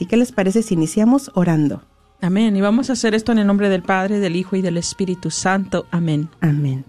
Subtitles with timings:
[0.00, 1.84] ¿Y qué les parece si iniciamos orando?
[2.20, 2.56] Amén.
[2.56, 5.30] Y vamos a hacer esto en el nombre del Padre, del Hijo y del Espíritu
[5.30, 5.86] Santo.
[5.90, 6.28] Amén.
[6.40, 6.84] Amén.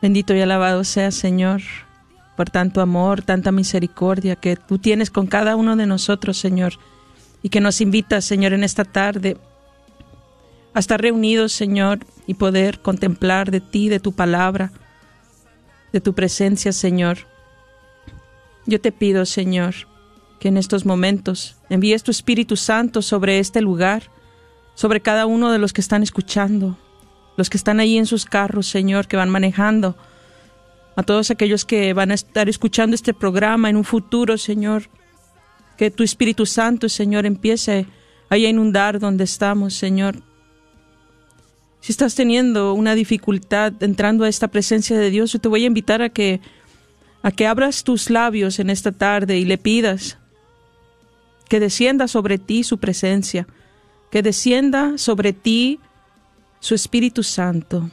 [0.00, 1.62] Bendito y alabado sea, Señor
[2.36, 6.74] por tanto amor, tanta misericordia que tú tienes con cada uno de nosotros, Señor,
[7.42, 9.36] y que nos invitas, Señor, en esta tarde
[10.74, 14.72] a estar reunidos, Señor, y poder contemplar de ti, de tu palabra,
[15.92, 17.18] de tu presencia, Señor.
[18.66, 19.74] Yo te pido, Señor,
[20.38, 24.10] que en estos momentos envíes tu Espíritu Santo sobre este lugar,
[24.74, 26.76] sobre cada uno de los que están escuchando,
[27.38, 29.96] los que están ahí en sus carros, Señor, que van manejando,
[30.96, 34.88] a todos aquellos que van a estar escuchando este programa en un futuro, Señor.
[35.76, 37.86] Que tu Espíritu Santo, Señor, empiece
[38.30, 40.16] a inundar donde estamos, Señor.
[41.80, 45.66] Si estás teniendo una dificultad entrando a esta presencia de Dios, yo te voy a
[45.66, 46.40] invitar a que
[47.22, 50.16] a que abras tus labios en esta tarde y le pidas
[51.48, 53.48] que descienda sobre ti su presencia,
[54.12, 55.80] que descienda sobre ti
[56.60, 57.90] su Espíritu Santo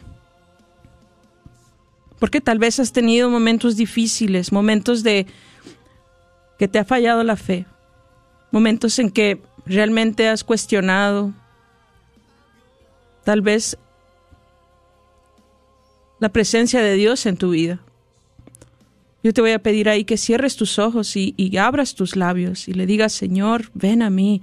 [2.24, 5.28] porque tal vez has tenido momentos difíciles, momentos de
[6.58, 7.66] que te ha fallado la fe,
[8.50, 11.34] momentos en que realmente has cuestionado,
[13.26, 13.78] tal vez
[16.22, 17.82] la presencia de Dios en tu vida.
[19.22, 22.70] Yo te voy a pedir ahí que cierres tus ojos y, y, abras tus labios
[22.70, 24.42] y le digas, Señor, ven a mí,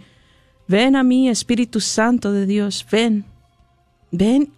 [0.68, 3.24] ven a mí, Espíritu Santo de Dios, ven,
[4.10, 4.52] ven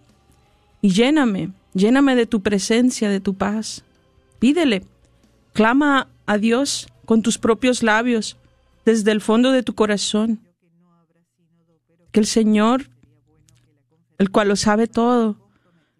[0.81, 3.83] y lléname, Lléname de tu presencia, de tu paz.
[4.39, 4.85] Pídele.
[5.53, 8.37] Clama a Dios con tus propios labios,
[8.85, 10.39] desde el fondo de tu corazón.
[12.11, 12.89] Que el Señor,
[14.17, 15.37] el cual lo sabe todo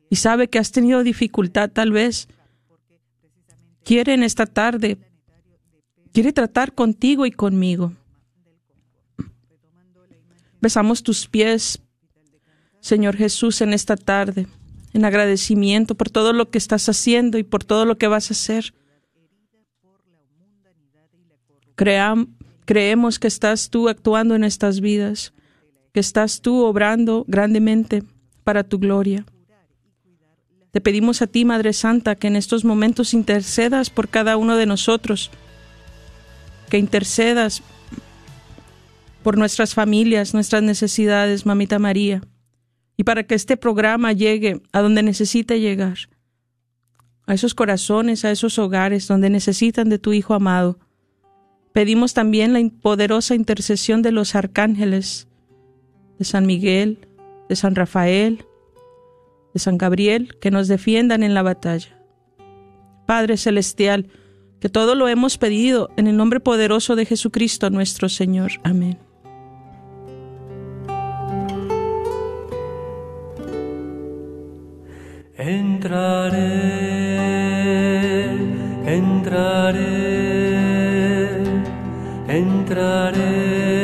[0.10, 2.28] y sabe que has tenido dificultad tal vez,
[3.84, 4.98] quiere en esta tarde,
[6.12, 7.94] quiere tratar contigo y conmigo.
[10.62, 11.82] Besamos tus pies,
[12.80, 14.48] Señor Jesús, en esta tarde,
[14.94, 18.34] en agradecimiento por todo lo que estás haciendo y por todo lo que vas a
[18.34, 18.74] hacer.
[22.66, 25.34] creemos que estás tú actuando en estas vidas,
[25.92, 28.04] que estás tú obrando grandemente
[28.44, 29.26] para tu gloria.
[30.72, 34.66] Te pedimos a ti, Madre Santa, que en estos momentos intercedas por cada uno de
[34.66, 35.30] nosotros,
[36.70, 37.62] que intercedas
[39.24, 42.22] por nuestras familias, nuestras necesidades, Mamita María,
[42.98, 45.98] y para que este programa llegue a donde necesite llegar,
[47.26, 50.78] a esos corazones, a esos hogares donde necesitan de tu Hijo amado.
[51.72, 55.28] Pedimos también la poderosa intercesión de los arcángeles,
[56.20, 57.08] de San Miguel,
[57.50, 58.46] de San Rafael,
[59.54, 62.00] de San Gabriel, que nos defiendan en la batalla.
[63.06, 64.10] Padre Celestial,
[64.60, 68.52] que todo lo hemos pedido en el nombre poderoso de Jesucristo nuestro Señor.
[68.64, 68.98] Amén.
[75.46, 76.40] Entraré,
[78.88, 79.82] entraré,
[82.30, 83.83] entraré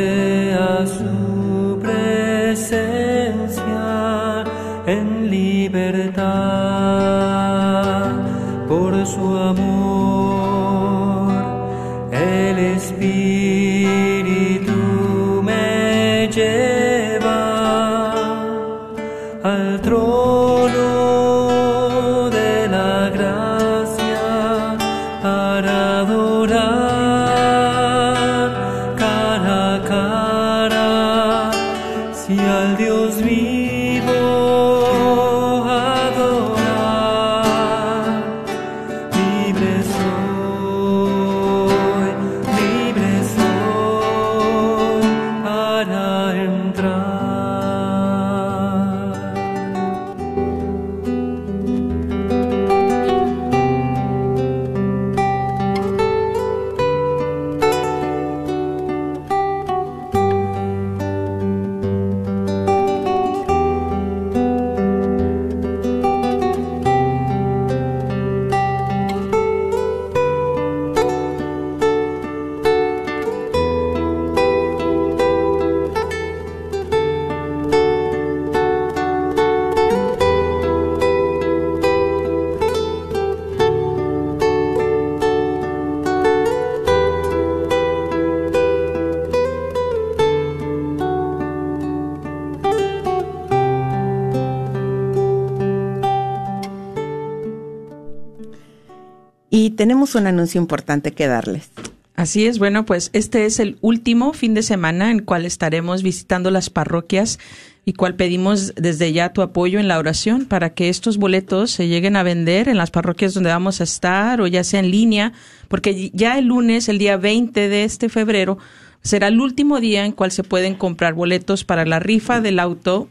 [100.15, 101.69] un anuncio importante que darles.
[102.15, 106.51] Así es, bueno, pues este es el último fin de semana en cual estaremos visitando
[106.51, 107.39] las parroquias
[107.85, 111.87] y cual pedimos desde ya tu apoyo en la oración para que estos boletos se
[111.87, 115.31] lleguen a vender en las parroquias donde vamos a estar o ya sea en línea,
[115.69, 118.57] porque ya el lunes, el día 20 de este febrero,
[119.01, 123.07] será el último día en cual se pueden comprar boletos para la rifa del auto.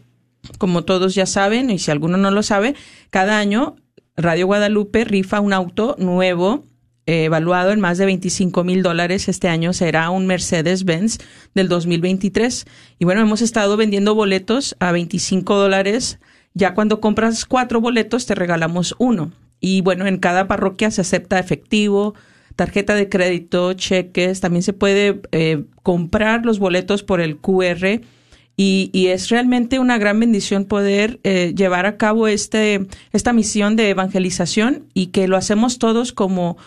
[0.59, 2.75] Como todos ya saben, y si alguno no lo sabe,
[3.11, 3.77] cada año
[4.17, 6.65] Radio Guadalupe rifa un auto nuevo
[7.09, 9.31] eh, evaluado en más de 25 mil dólares.
[9.31, 11.17] Este año será un Mercedes-Benz
[11.55, 12.67] del 2023.
[12.99, 16.19] Y bueno, hemos estado vendiendo boletos a 25 dólares.
[16.53, 19.33] Ya cuando compras cuatro boletos te regalamos uno.
[19.59, 22.15] Y bueno, en cada parroquia se acepta efectivo,
[22.57, 24.43] tarjeta de crédito, cheques.
[24.43, 28.03] También se puede eh, comprar los boletos por el QR.
[28.55, 33.77] Y, y, es realmente una gran bendición poder eh, llevar a cabo este, esta misión
[33.77, 36.59] de evangelización y que lo hacemos todos como,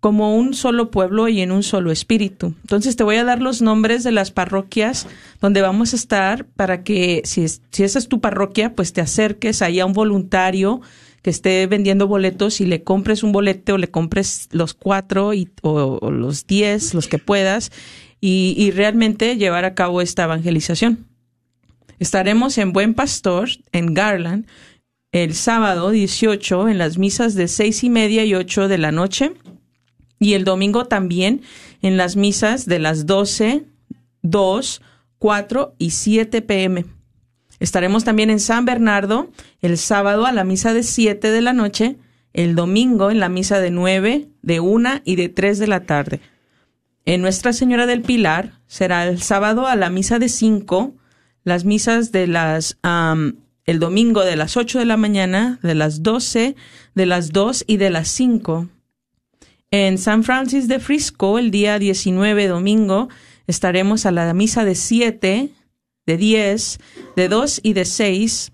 [0.00, 2.54] como un solo pueblo y en un solo espíritu.
[2.62, 5.06] Entonces te voy a dar los nombres de las parroquias
[5.40, 9.02] donde vamos a estar para que si, es, si esa es tu parroquia, pues te
[9.02, 10.80] acerques ahí a un voluntario
[11.22, 15.50] que esté vendiendo boletos y le compres un boleto o le compres los cuatro y,
[15.60, 17.70] o, o los diez, los que puedas,
[18.22, 21.06] y, y realmente llevar a cabo esta evangelización.
[21.98, 24.46] Estaremos en Buen Pastor, en Garland,
[25.12, 29.32] el sábado 18 en las misas de seis y media y ocho de la noche
[30.20, 31.40] y el domingo también
[31.82, 33.64] en las misas de las 12,
[34.22, 34.82] 2,
[35.18, 36.84] 4 y 7 pm.
[37.58, 41.96] Estaremos también en San Bernardo el sábado a la misa de 7 de la noche,
[42.32, 46.20] el domingo en la misa de 9, de 1 y de 3 de la tarde.
[47.06, 50.94] En Nuestra Señora del Pilar será el sábado a la misa de 5,
[51.44, 53.32] las misas de las um,
[53.64, 56.56] el domingo de las 8 de la mañana, de las 12,
[56.94, 58.68] de las 2 y de las 5.
[59.72, 63.08] En San Francis de Frisco, el día 19 domingo,
[63.46, 65.48] estaremos a la misa de 7,
[66.06, 66.80] de 10,
[67.14, 68.52] de 2 y de 6.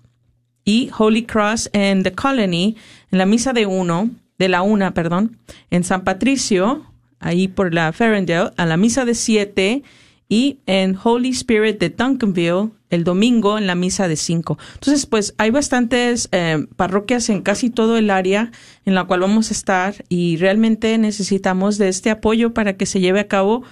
[0.63, 2.75] y Holy Cross en The Colony,
[3.09, 5.39] en la misa de uno, de la una, perdón,
[5.71, 6.85] en San Patricio,
[7.19, 9.81] ahí por la Ferndale, a la misa de siete,
[10.29, 14.57] y en Holy Spirit de Duncanville el domingo en la misa de cinco.
[14.75, 18.51] Entonces, pues hay bastantes eh, parroquias en casi todo el área
[18.85, 22.99] en la cual vamos a estar y realmente necesitamos de este apoyo para que se
[22.99, 23.63] lleve a cabo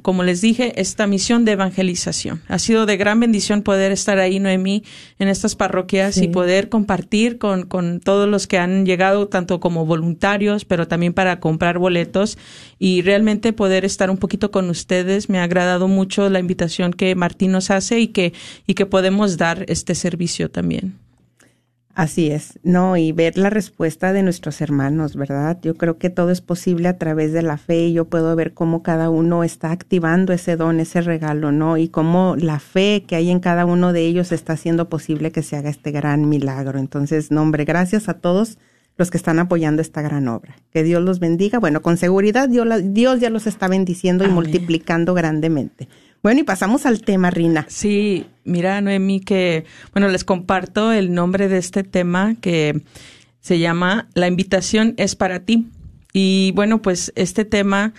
[0.00, 2.42] como les dije, esta misión de evangelización.
[2.48, 4.84] Ha sido de gran bendición poder estar ahí, Noemí,
[5.18, 9.86] en estas parroquias y poder compartir con, con todos los que han llegado, tanto como
[9.86, 12.38] voluntarios, pero también para comprar boletos
[12.78, 15.28] y realmente poder estar un poquito con ustedes.
[15.28, 18.32] Me ha agradado mucho la invitación que Martín nos hace y que,
[18.66, 20.98] y que podemos dar este servicio también.
[21.94, 25.58] Así es, no, y ver la respuesta de nuestros hermanos, ¿verdad?
[25.60, 28.54] Yo creo que todo es posible a través de la fe y yo puedo ver
[28.54, 31.76] cómo cada uno está activando ese don, ese regalo, ¿no?
[31.76, 35.42] Y cómo la fe que hay en cada uno de ellos está haciendo posible que
[35.42, 36.78] se haga este gran milagro.
[36.78, 38.56] Entonces, no, hombre, gracias a todos
[38.96, 40.56] los que están apoyando esta gran obra.
[40.72, 41.58] Que Dios los bendiga.
[41.58, 45.88] Bueno, con seguridad Dios, Dios ya los está bendiciendo y multiplicando grandemente.
[46.22, 47.66] Bueno, y pasamos al tema, Rina.
[47.68, 52.82] Sí, mira, Noemi, que, bueno, les comparto el nombre de este tema que
[53.40, 55.66] se llama La invitación es para ti.
[56.12, 57.92] Y bueno, pues este tema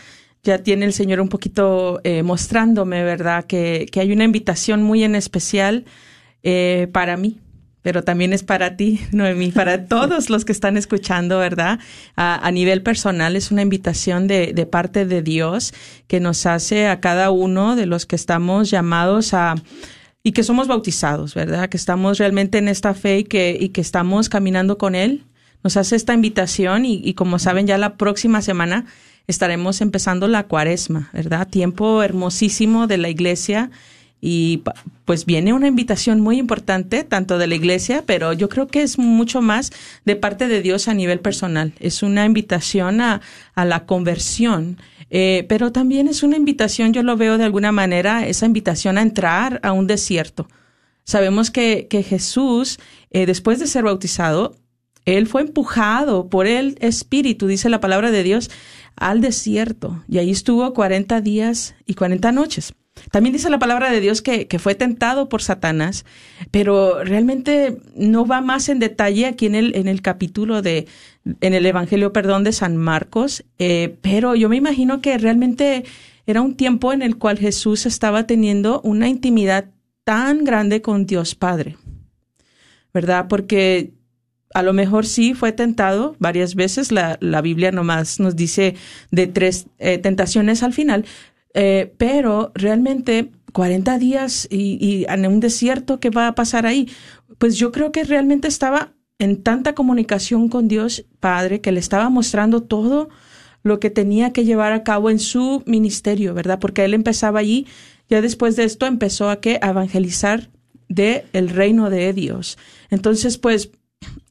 [0.44, 3.46] ya tiene el Señor un poquito eh, mostrándome, ¿verdad?
[3.46, 5.86] Que, que, hay una invitación muy en especial
[6.44, 7.40] eh, para mí,
[7.84, 11.80] pero también es para ti, Noemí, para todos los que están escuchando, ¿verdad?
[12.16, 15.74] A, nivel personal es una invitación de, de, parte de Dios
[16.08, 19.56] que nos hace a cada uno de los que estamos llamados a
[20.24, 21.68] y que somos bautizados, ¿verdad?
[21.68, 25.26] Que estamos realmente en esta fe y que, y que estamos caminando con Él.
[25.64, 28.86] Nos hace esta invitación y, y como saben ya la próxima semana
[29.28, 31.48] estaremos empezando la cuaresma, ¿verdad?
[31.50, 33.70] Tiempo hermosísimo de la iglesia
[34.26, 34.64] y
[35.04, 38.98] pues viene una invitación muy importante, tanto de la iglesia, pero yo creo que es
[38.98, 39.72] mucho más
[40.06, 41.74] de parte de Dios a nivel personal.
[41.82, 43.20] Es una invitación a,
[43.54, 44.78] a la conversión,
[45.10, 49.02] eh, pero también es una invitación, yo lo veo de alguna manera, esa invitación a
[49.02, 50.48] entrar a un desierto.
[51.04, 52.80] Sabemos que, que Jesús,
[53.12, 54.56] eh, después de ser bautizado,
[55.04, 58.50] él fue empujado por el Espíritu, dice la palabra de Dios,
[58.96, 60.02] al desierto.
[60.08, 62.74] Y ahí estuvo 40 días y 40 noches.
[63.12, 66.06] También dice la palabra de Dios que, fue tentado por Satanás,
[66.52, 70.88] pero realmente no va más en detalle aquí en el, en el capítulo de,
[71.42, 75.84] en el Evangelio, perdón, de San Marcos, eh, pero yo me imagino que realmente
[76.26, 79.66] era un tiempo en el cual Jesús estaba teniendo una intimidad
[80.04, 81.78] tan grande con Dios Padre,
[82.94, 83.28] ¿verdad?
[83.28, 83.94] Porque
[84.54, 88.76] a lo mejor sí fue tentado varias veces, la, la Biblia nomás nos dice
[89.12, 91.06] de tres eh, tentaciones al final,
[91.54, 96.90] eh, pero realmente 40 días y, en un desierto, ¿qué va a pasar ahí?
[97.38, 102.10] Pues yo creo que realmente estaba en tanta comunicación con Dios Padre que le estaba
[102.10, 103.10] mostrando todo
[103.62, 106.60] lo que tenía que llevar a cabo en su ministerio, ¿verdad?
[106.60, 107.66] Porque él empezaba allí,
[108.10, 110.50] ya después de esto empezó a que evangelizar
[110.90, 112.58] de el reino de Dios.
[112.90, 113.72] Entonces, pues,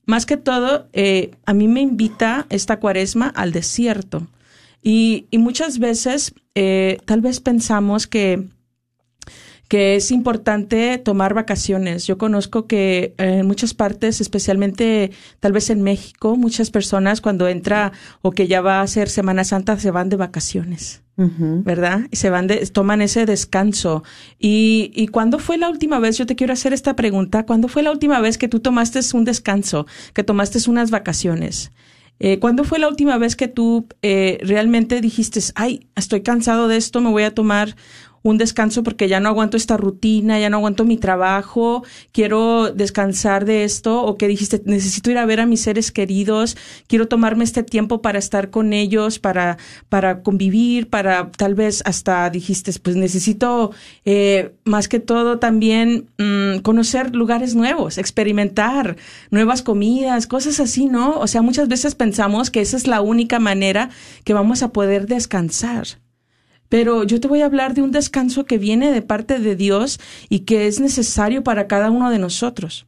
[0.04, 4.26] más que todo, eh, a mí me invita esta cuaresma al desierto.
[4.82, 8.48] Y, y muchas veces eh, tal vez pensamos que
[9.72, 12.06] que es importante tomar vacaciones.
[12.06, 17.92] Yo conozco que en muchas partes, especialmente tal vez en México, muchas personas cuando entra
[18.20, 22.02] o que ya va a ser Semana Santa se van de vacaciones, ¿verdad?
[22.10, 24.04] Y se van de, toman ese descanso.
[24.38, 27.82] Y, y cuándo fue la última vez, yo te quiero hacer esta pregunta, ¿cuándo fue
[27.82, 31.72] la última vez que tú tomaste un descanso, que tomaste unas vacaciones?
[32.18, 36.76] Eh, ¿Cuándo fue la última vez que tú eh, realmente dijiste, ay, estoy cansado de
[36.76, 37.76] esto, me voy a tomar
[38.22, 43.44] un descanso porque ya no aguanto esta rutina, ya no aguanto mi trabajo, quiero descansar
[43.44, 47.44] de esto, o que dijiste, necesito ir a ver a mis seres queridos, quiero tomarme
[47.44, 52.96] este tiempo para estar con ellos, para, para convivir, para tal vez hasta dijiste, pues
[52.96, 53.72] necesito
[54.04, 58.96] eh, más que todo también mm, conocer lugares nuevos, experimentar
[59.30, 61.18] nuevas comidas, cosas así, ¿no?
[61.18, 63.90] O sea, muchas veces pensamos que esa es la única manera
[64.24, 66.01] que vamos a poder descansar.
[66.72, 70.00] Pero yo te voy a hablar de un descanso que viene de parte de Dios
[70.30, 72.86] y que es necesario para cada uno de nosotros.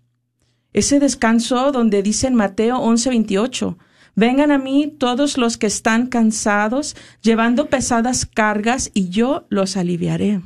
[0.72, 3.76] Ese descanso donde dice en Mateo 11:28,
[4.14, 10.40] vengan a mí todos los que están cansados, llevando pesadas cargas, y yo los aliviaré.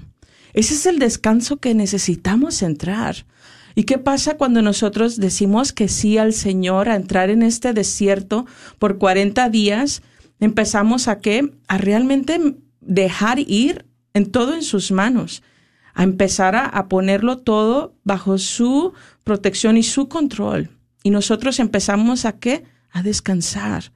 [0.53, 3.25] Ese es el descanso que necesitamos entrar.
[3.77, 8.47] ¿Y qué pasa cuando nosotros decimos que sí al Señor a entrar en este desierto
[8.81, 10.03] por 40 días?
[10.41, 11.53] Empezamos a qué?
[11.69, 15.43] A realmente dejar ir en todo en sus manos,
[15.95, 18.93] a empezar a, a ponerlo todo bajo su
[19.25, 20.71] protección y su control.
[21.03, 22.65] Y nosotros empezamos a qué?
[22.91, 23.93] A descansar.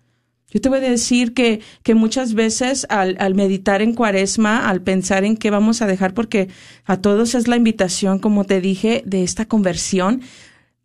[0.53, 4.83] Yo te voy a decir que, que muchas veces al, al meditar en cuaresma, al
[4.83, 6.49] pensar en qué vamos a dejar, porque
[6.85, 10.21] a todos es la invitación, como te dije, de esta conversión,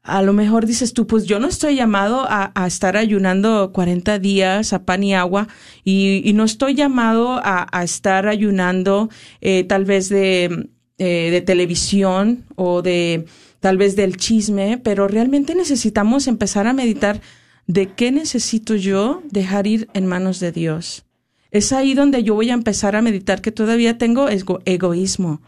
[0.08, 4.72] a lo mejor dices tú, pues yo no estoy llamado a, estar ayunando 40 días
[4.72, 5.50] a pan y agua
[5.84, 9.10] y, no estoy llamado a, estar ayunando
[9.42, 13.26] eh, tal vez de, eh, de televisión o de
[13.60, 17.20] tal vez del chisme, pero realmente necesitamos empezar a meditar
[17.66, 21.06] de qué necesito yo dejar ir en manos de Dios.
[21.52, 25.42] Es ahí donde yo voy a empezar a meditar que todavía tengo ego- egoísmo,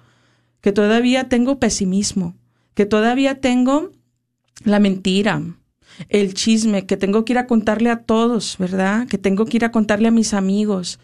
[0.59, 2.35] que todavía tengo pesimismo,
[2.73, 3.91] que todavía tengo
[4.63, 5.41] la mentira,
[6.07, 9.07] el chisme, que tengo que ir a contarle a todos, ¿verdad?
[9.07, 10.99] Que tengo que ir a contarle a mis amigos,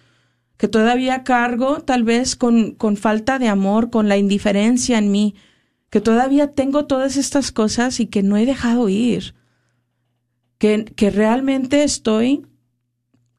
[0.57, 5.35] que todavía cargo tal vez con, con falta de amor, con la indiferencia en mí,
[5.89, 9.35] que todavía tengo todas estas cosas y que no he dejado ir,
[10.57, 12.45] que, que realmente estoy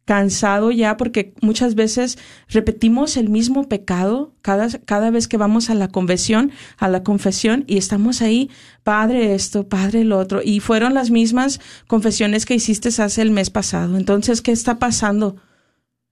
[0.07, 2.17] cansado ya porque muchas veces
[2.49, 7.65] repetimos el mismo pecado cada, cada vez que vamos a la confesión, a la confesión
[7.67, 8.49] y estamos ahí,
[8.85, 13.51] padre esto, padre lo otro, y fueron las mismas confesiones que hiciste hace el mes
[13.51, 13.97] pasado.
[13.97, 15.37] Entonces, ¿qué está pasando?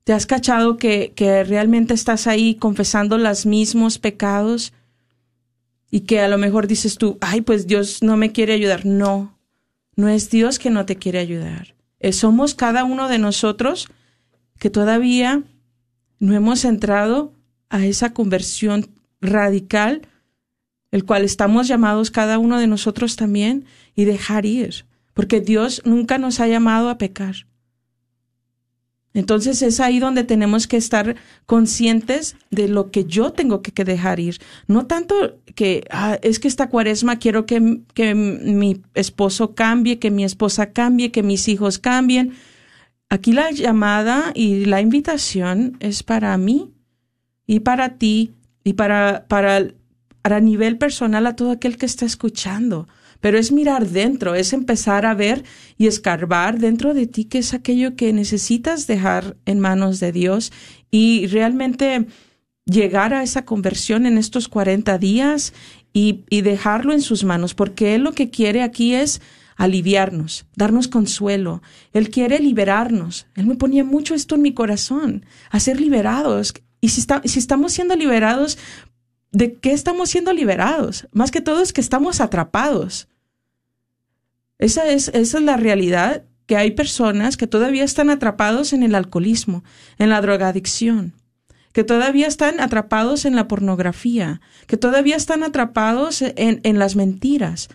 [0.03, 4.73] ¿Te has cachado que, que realmente estás ahí confesando los mismos pecados?
[5.89, 8.85] Y que a lo mejor dices tú, ay, pues Dios no me quiere ayudar.
[8.85, 9.39] No,
[9.95, 11.75] no es Dios que no te quiere ayudar.
[12.01, 13.89] Eh, Somos cada uno de nosotros
[14.59, 15.43] que todavía
[16.19, 17.33] no hemos entrado
[17.69, 20.03] a esa conversión radical,
[20.91, 26.19] el cual estamos llamados cada uno de nosotros también, y dejar ir, porque Dios nunca
[26.19, 27.47] nos ha llamado a pecar.
[29.14, 31.14] Entonces es ahí donde tenemos que estar
[31.47, 34.40] conscientes de lo que yo tengo que, dejar ir.
[34.66, 40.11] No tanto que ah, es que esta cuaresma quiero que, que mi esposo cambie, que
[40.11, 42.35] mi esposa cambie, que mis hijos cambien.
[43.09, 46.72] Aquí la llamada y la invitación es para mí
[47.46, 48.33] y para ti
[48.64, 49.68] y para, para,
[50.22, 52.88] para nivel personal a todo aquel que está escuchando
[53.25, 55.45] pero es mirar dentro, es empezar a ver
[55.79, 60.53] y escarbar dentro de ti qué es aquello que necesitas dejar en manos de Dios
[60.91, 62.05] y realmente
[62.67, 65.55] llegar a esa conversión en estos 40 días
[65.95, 69.23] y, dejarlo en sus manos, porque Él lo que quiere aquí es
[69.57, 71.63] aliviarnos, darnos consuelo.
[71.95, 73.27] Él quiere liberarnos.
[73.37, 76.53] Él me ponía mucho esto en mi corazón, a ser liberados.
[76.83, 78.59] Y si, si estamos siendo liberados,
[79.33, 81.09] ¿de qué estamos siendo liberados?
[81.11, 83.09] Más que todo es que estamos atrapados.
[84.64, 88.94] Esa es, esa es la realidad, que hay personas que todavía están atrapados en el
[88.94, 89.62] alcoholismo,
[89.98, 91.12] en la drogadicción,
[91.74, 97.68] que todavía están atrapados en la pornografía, que todavía están atrapados en, en las mentiras,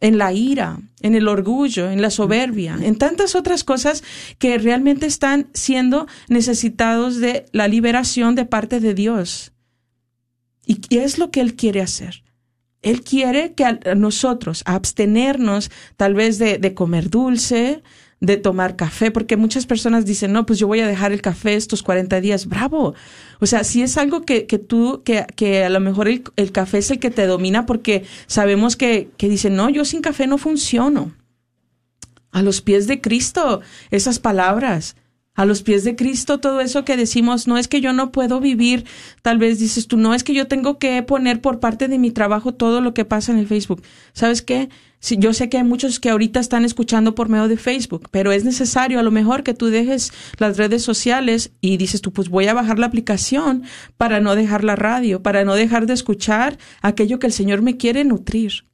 [0.00, 4.02] en la ira, en el orgullo, en la soberbia, en tantas otras cosas
[4.38, 9.52] que realmente están siendo necesitados de la liberación de parte de Dios.
[10.64, 12.22] ¿Y es lo que Él quiere hacer?
[12.82, 17.82] Él quiere que a nosotros abstenernos tal vez de, comer dulce,
[18.20, 21.54] de tomar café, porque muchas personas dicen, no, pues yo voy a dejar el café
[21.54, 22.46] estos 40 días.
[22.46, 22.94] Bravo.
[23.40, 26.52] O sea, si es algo que, que tú, que, que a lo mejor el, el,
[26.52, 30.26] café es el que te domina, porque sabemos que, que dicen, no, yo sin café
[30.26, 31.14] no funciono.
[32.32, 34.96] A los pies de Cristo, esas palabras
[35.34, 38.40] a los pies de Cristo, todo eso que decimos, no es que yo no puedo
[38.40, 38.84] vivir,
[39.22, 42.10] tal vez dices tú, no es que yo tengo que poner por parte de mi
[42.10, 43.82] trabajo todo lo que pasa en el Facebook.
[44.12, 44.68] ¿Sabes qué?
[45.18, 48.44] Yo sé que hay muchos que ahorita están escuchando por medio de Facebook, pero es
[48.44, 52.46] necesario a lo mejor que tú dejes las redes sociales y dices tú, pues voy
[52.46, 53.64] a bajar la aplicación
[53.96, 57.76] para no dejar la radio, para no dejar de escuchar aquello que el Señor me
[57.76, 58.64] quiere nutrir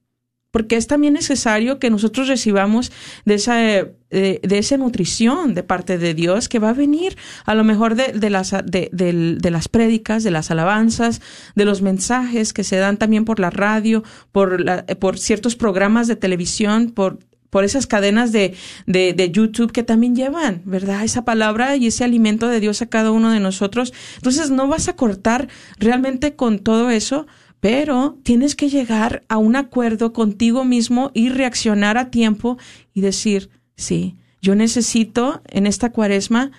[0.50, 2.90] porque es también necesario que nosotros recibamos
[3.24, 7.54] de esa, de, de, esa nutrición de parte de Dios que va a venir a
[7.54, 11.20] lo mejor de, de las, de, de, las prédicas, de las alabanzas,
[11.54, 16.08] de los mensajes que se dan también por la radio, por, la, por ciertos programas
[16.08, 17.18] de televisión, por
[17.50, 18.54] por esas cadenas de,
[18.86, 21.02] de, de, YouTube que también llevan, ¿verdad?
[21.02, 23.94] Esa palabra y ese alimento de Dios a cada uno de nosotros.
[24.16, 27.26] Entonces no vas a cortar realmente con todo eso,
[27.60, 32.58] pero tienes que llegar a un acuerdo contigo mismo y reaccionar a tiempo
[32.94, 36.52] y decir, sí, yo necesito en esta cuaresma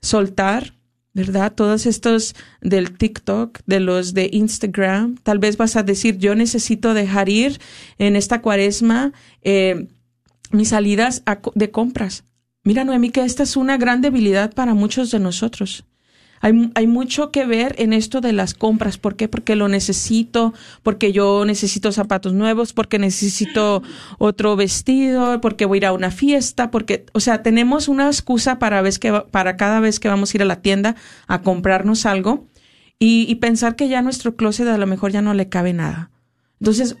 [0.00, 0.74] soltar,
[1.14, 1.52] ¿verdad?
[1.52, 5.16] Todos estos del TikTok, de los de Instagram.
[5.22, 7.60] Tal vez vas a decir, yo necesito dejar ir
[7.98, 9.86] en esta cuaresma eh,
[10.50, 12.24] mis salidas a, de compras.
[12.64, 15.84] Mira, Noemí, que esta es una gran debilidad para muchos de nosotros.
[16.42, 18.98] Hay, hay, mucho que ver en esto de las compras.
[18.98, 19.28] ¿Por qué?
[19.28, 20.52] Porque lo necesito,
[20.82, 23.84] porque yo necesito zapatos nuevos, porque necesito
[24.18, 28.58] otro vestido, porque voy a ir a una fiesta, porque, o sea, tenemos una excusa
[28.58, 30.96] para, vez que, para cada vez que vamos a ir a la tienda
[31.28, 32.48] a comprarnos algo
[32.98, 36.10] y, y pensar que ya nuestro closet a lo mejor ya no le cabe nada.
[36.58, 36.96] Entonces,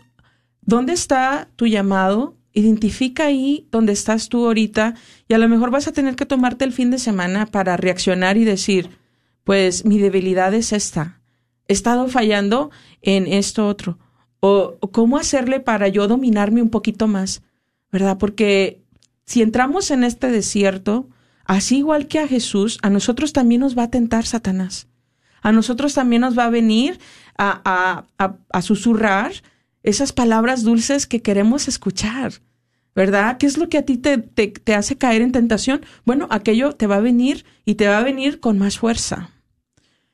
[0.60, 2.36] ¿dónde está tu llamado?
[2.52, 4.94] Identifica ahí donde estás tú ahorita
[5.26, 8.36] y a lo mejor vas a tener que tomarte el fin de semana para reaccionar
[8.36, 9.01] y decir,
[9.44, 11.20] pues mi debilidad es esta.
[11.68, 13.98] He estado fallando en esto otro.
[14.40, 17.42] O, cómo hacerle para yo dominarme un poquito más,
[17.90, 18.18] ¿verdad?
[18.18, 18.82] Porque
[19.24, 21.08] si entramos en este desierto,
[21.44, 24.88] así igual que a Jesús, a nosotros también nos va a tentar Satanás.
[25.42, 26.98] A nosotros también nos va a venir
[27.36, 29.32] a, a susurrar
[29.82, 32.34] esas palabras dulces que queremos escuchar,
[32.94, 33.38] ¿verdad?
[33.38, 35.80] ¿Qué es lo que a ti te, te, te, hace caer en tentación?
[36.04, 39.30] Bueno, aquello te va a venir y te va a venir con más fuerza.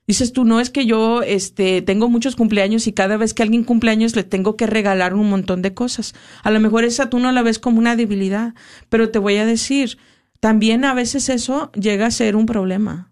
[0.08, 3.62] Dices tú, no es que yo este, tengo muchos cumpleaños y cada vez que alguien
[3.62, 6.14] cumpleaños le tengo que regalar un montón de cosas.
[6.42, 8.54] A lo mejor esa tú no la ves como una debilidad,
[8.88, 9.98] pero te voy a decir,
[10.40, 13.10] también a veces eso llega a ser un problema.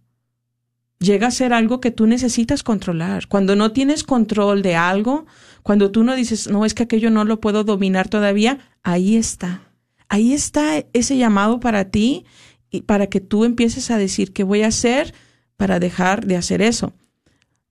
[0.98, 3.29] Llega a ser algo que tú necesitas controlar.
[3.29, 5.26] Cuando no tienes control de algo,
[5.66, 9.62] cuando tú no dices, no, es que aquello no lo puedo dominar todavía, ahí está.
[10.09, 12.24] Ahí está ese llamado para ti
[12.70, 15.12] y para que tú empieces a decir qué voy a hacer
[15.57, 16.92] para dejar de hacer eso.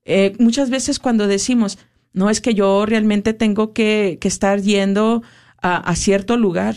[0.03, 1.77] Eh, muchas veces cuando decimos,
[2.12, 5.23] no es que yo realmente tengo que, estar yendo
[5.62, 6.75] a, a, cierto lugar,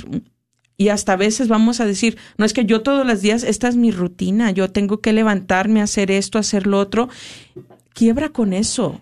[0.77, 3.67] y hasta a veces vamos a decir, no es que yo todos los días, esta
[3.67, 7.09] es mi rutina, yo tengo que levantarme, hacer esto, hacer lo otro.
[7.93, 9.01] Quiebra con eso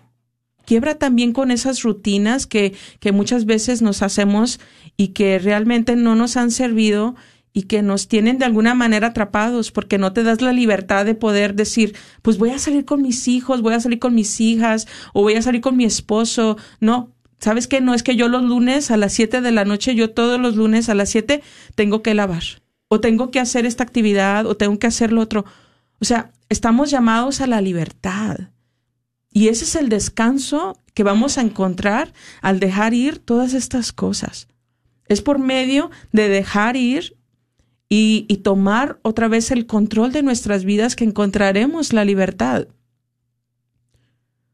[0.67, 4.59] quiebra también con esas rutinas que, que muchas veces nos hacemos
[4.97, 7.15] y que realmente no nos han servido
[7.53, 11.15] y que nos tienen de alguna manera atrapados porque no te das la libertad de
[11.15, 14.89] poder decir, pues voy a salir con mis hijos, voy a salir con mis hijas
[15.13, 16.57] o voy a salir con mi esposo.
[16.81, 17.79] No, ¿sabes qué?
[17.79, 20.57] No es que yo los lunes a las 7 de la noche, yo todos los
[20.57, 21.41] lunes a las 7
[21.75, 22.43] tengo que lavar
[22.89, 25.45] o tengo que hacer esta actividad o tengo que hacer lo otro.
[26.01, 28.49] O sea, estamos llamados a la libertad.
[29.31, 34.47] Y ese es el descanso que vamos a encontrar al dejar ir todas estas cosas.
[35.07, 37.17] Es por medio de dejar ir
[37.89, 42.67] y, tomar otra vez el control de nuestras vidas que encontraremos la libertad.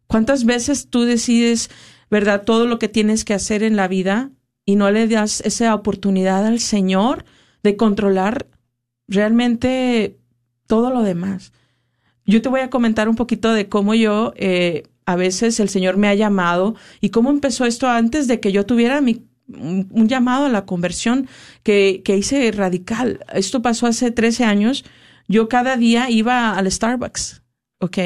[0.08, 1.72] ¿Cuántas veces tú decides,
[2.12, 4.30] verdad, todo lo que tienes que hacer en la vida
[4.66, 7.26] y no le das esa oportunidad al Señor
[7.64, 8.48] de controlar
[9.08, 10.20] realmente
[10.68, 11.52] todo lo demás?
[12.26, 15.98] Yo te voy a comentar un poquito de cómo yo eh, a veces el Señor
[15.98, 20.46] me ha llamado y cómo empezó esto antes de que yo tuviera mi, un, llamado
[20.46, 21.28] a la conversión
[21.64, 23.20] que, que hice radical.
[23.34, 24.86] Esto pasó hace 13 años.
[25.28, 27.44] Yo cada día iba al Starbucks,
[27.80, 27.98] ¿ok?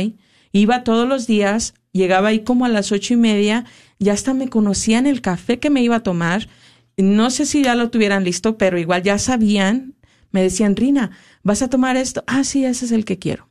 [0.51, 3.65] Iba todos los días, llegaba ahí como a las ocho y media,
[3.99, 6.47] ya hasta me conocían el café que me iba a tomar.
[6.95, 9.95] No sé si ya lo tuvieran listo, pero igual ya sabían.
[10.31, 11.11] Me decían, Rina,
[11.43, 12.23] ¿vas a tomar esto?
[12.27, 13.46] Ah, sí, ese es el que quiero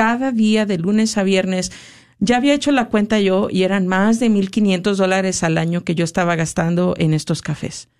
[0.00, 1.72] cada día de lunes a viernes.
[2.20, 5.94] Ya había hecho la cuenta yo y eran más de 1.500 dólares al año que
[5.94, 7.90] yo estaba gastando en estos cafés.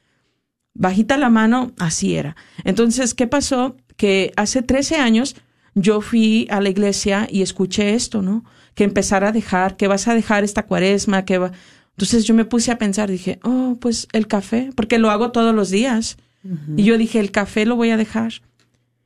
[0.72, 2.36] Bajita la mano, así era.
[2.64, 3.76] Entonces, ¿qué pasó?
[3.98, 5.36] Que hace 13 años
[5.74, 8.46] yo fui a la iglesia y escuché esto, ¿no?
[8.74, 11.52] Que empezara a dejar, que vas a dejar esta cuaresma, que va...
[11.90, 15.54] Entonces yo me puse a pensar, dije, oh, pues el café, porque lo hago todos
[15.54, 16.16] los días.
[16.44, 16.80] Uh -huh.
[16.80, 18.40] Y yo dije, el café lo voy a dejar.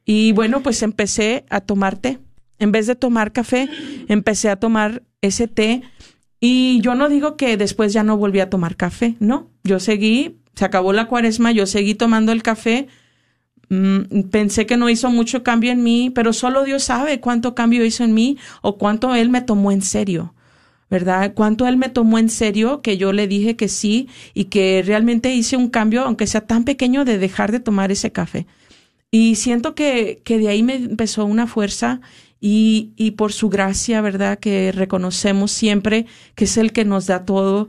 [0.05, 2.21] Y bueno, pues empecé a tomar té
[2.65, 3.69] en vez de tomar café,
[4.09, 5.83] empecé a tomar ese té
[6.41, 10.39] y yo no digo que después ya no volví a tomar café, no, yo seguí,
[10.55, 12.89] se acabó la cuaresma, yo seguí tomando el café,
[13.69, 17.85] mm, pensé que no hizo mucho cambio en mí, pero solo Dios sabe cuánto cambio
[17.85, 20.35] hizo en mí o cuánto Él me tomó en serio.
[20.91, 21.33] ¿verdad?
[21.35, 25.35] Cuánto él me tomó en serio que yo le dije que sí y que realmente
[25.35, 28.47] hice un cambio, aunque sea tan pequeño, de dejar de tomar ese café.
[29.11, 32.01] Y siento que, que de ahí me empezó una fuerza
[32.47, 34.39] y, por su gracia, ¿verdad?
[34.39, 36.05] Que reconocemos siempre
[36.35, 37.69] que es el que nos da todo,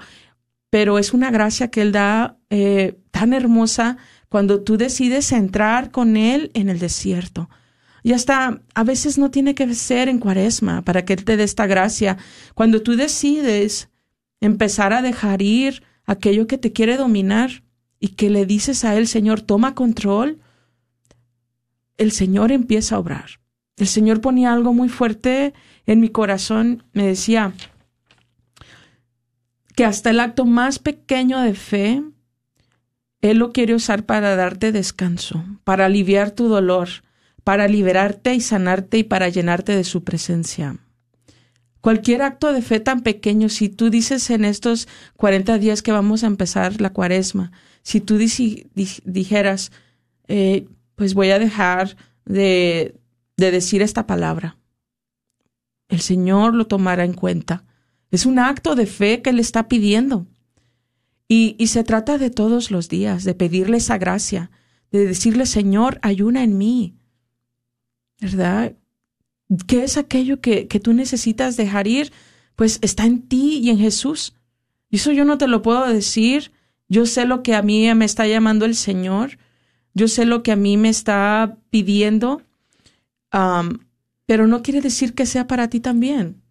[0.70, 3.96] pero es una gracia que Él da eh, tan hermosa
[4.28, 7.50] cuando tú decides entrar con Él en el desierto.
[8.04, 11.46] Y hasta a veces no tiene que ser en cuaresma para que Él te dé
[11.46, 12.18] esta gracia.
[12.54, 13.88] Cuando tú decides
[14.42, 17.64] empezar a dejar ir aquello que te quiere dominar
[17.98, 20.42] y que le dices a Él, Señor, toma control,
[21.98, 23.45] el Señor empieza a obrar
[23.78, 25.54] el Señor ponía algo muy fuerte
[25.86, 26.84] en mi corazón.
[26.94, 27.54] Me decía
[29.76, 32.04] que hasta el acto más pequeño de fe,
[33.22, 36.88] Él lo quiere usar para darte descanso, para aliviar tu dolor,
[37.44, 40.78] para liberarte y sanarte y para llenarte de su presencia.
[41.82, 46.24] Cualquier acto de fe tan pequeño, si tú dices en estos 40 días que vamos
[46.24, 47.52] a empezar la cuaresma,
[47.84, 49.72] si tú dijeras,
[50.28, 52.96] eh, pues voy a dejar de,
[53.38, 54.58] de decir esta palabra,
[55.90, 57.66] el Señor lo tomará en cuenta.
[58.12, 60.28] Es un acto de fe que le está pidiendo.
[61.28, 64.52] Y, y se trata de todos los días, de pedirle esa gracia,
[64.92, 66.96] de decirle, Señor, ayuna en mí.
[68.22, 68.76] ¿Verdad?
[69.68, 72.14] ¿Qué es aquello que, que tú necesitas dejar ir?
[72.56, 74.36] Pues está en ti y en Jesús.
[74.90, 76.52] Y eso yo no te lo puedo decir.
[76.88, 79.38] Yo sé lo que a mí me está llamando el Señor.
[79.94, 82.44] Yo sé lo que a mí me está pidiendo.
[83.36, 83.80] Am,
[84.26, 86.42] pero no quiere decir que sea para ti también.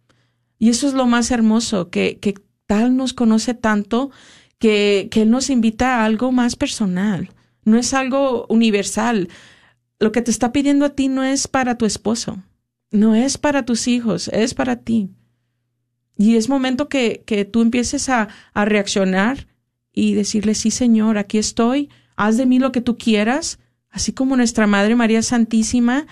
[0.59, 2.35] Y eso es lo más hermoso, que, que
[2.67, 4.11] tal nos conoce tanto
[4.59, 7.31] que, que Él nos invita a algo más personal.
[7.63, 9.29] No es algo universal.
[9.99, 12.43] Lo que te está pidiendo a ti no es para tu esposo,
[12.91, 15.09] no es para tus hijos, es para ti.
[16.15, 19.47] Y es momento que, que tú empieces a, a reaccionar
[19.91, 23.57] y decirle, sí, Señor, aquí estoy, haz de mí lo que tú quieras,
[23.89, 26.05] así como nuestra Madre María Santísima,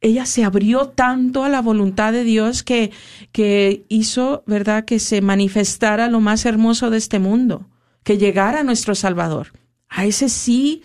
[0.00, 2.90] ella se abrió tanto a la voluntad de Dios que,
[3.32, 7.68] que hizo, ¿verdad?, que se manifestara lo más hermoso de este mundo,
[8.02, 9.52] que llegara nuestro Salvador.
[9.88, 10.82] A ese sí,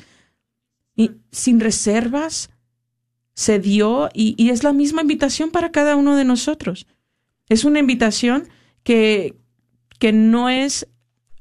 [0.95, 2.49] y sin reservas,
[3.33, 6.87] se dio y, y es la misma invitación para cada uno de nosotros.
[7.47, 8.47] Es una invitación
[8.83, 9.35] que,
[9.99, 10.87] que no es,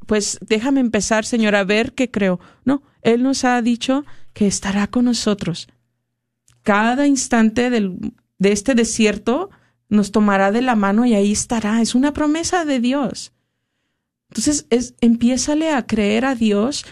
[0.07, 2.41] pues déjame empezar, Señor, a ver qué creo.
[2.65, 5.69] No, Él nos ha dicho que estará con nosotros.
[6.65, 9.51] Cada instante del, de este desierto
[9.89, 11.81] nos tomará de la mano y ahí estará.
[11.81, 13.33] Es una promesa de Dios.
[14.31, 16.85] Entonces, es, empiézale a creer a Dios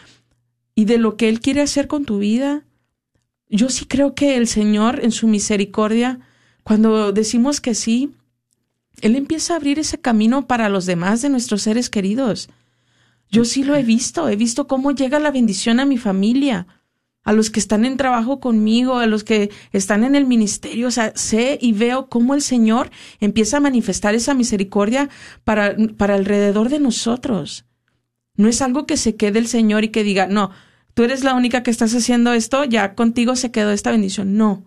[0.75, 2.65] y de lo que Él quiere hacer con tu vida.
[3.49, 6.21] Yo sí creo que el Señor, en su misericordia,
[6.63, 8.15] cuando decimos que sí,
[9.01, 12.49] Él empieza a abrir ese camino para los demás de nuestros seres queridos.
[13.31, 16.67] Yo sí lo he visto, he visto cómo llega la bendición a mi familia,
[17.25, 20.91] a los que están en trabajo conmigo, a los que están en el ministerio, o
[20.91, 25.09] sea, sé y veo cómo el Señor empieza a manifestar esa misericordia
[25.45, 27.65] para, para alrededor de nosotros.
[28.37, 30.51] No es algo que se quede el Señor y que diga, no,
[30.95, 34.37] tú eres la única que estás haciendo esto, ya contigo se quedó esta bendición.
[34.37, 34.65] No,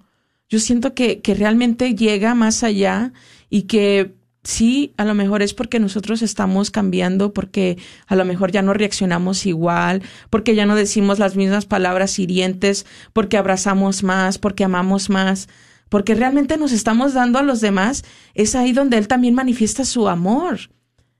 [0.47, 3.11] yo siento que, que realmente llega más allá
[3.49, 4.15] y que
[4.45, 7.77] sí, a lo mejor es porque nosotros estamos cambiando, porque
[8.07, 12.85] a lo mejor ya no reaccionamos igual, porque ya no decimos las mismas palabras hirientes,
[13.11, 15.49] porque abrazamos más, porque amamos más,
[15.89, 18.03] porque realmente nos estamos dando a los demás,
[18.33, 20.59] es ahí donde Él también manifiesta su amor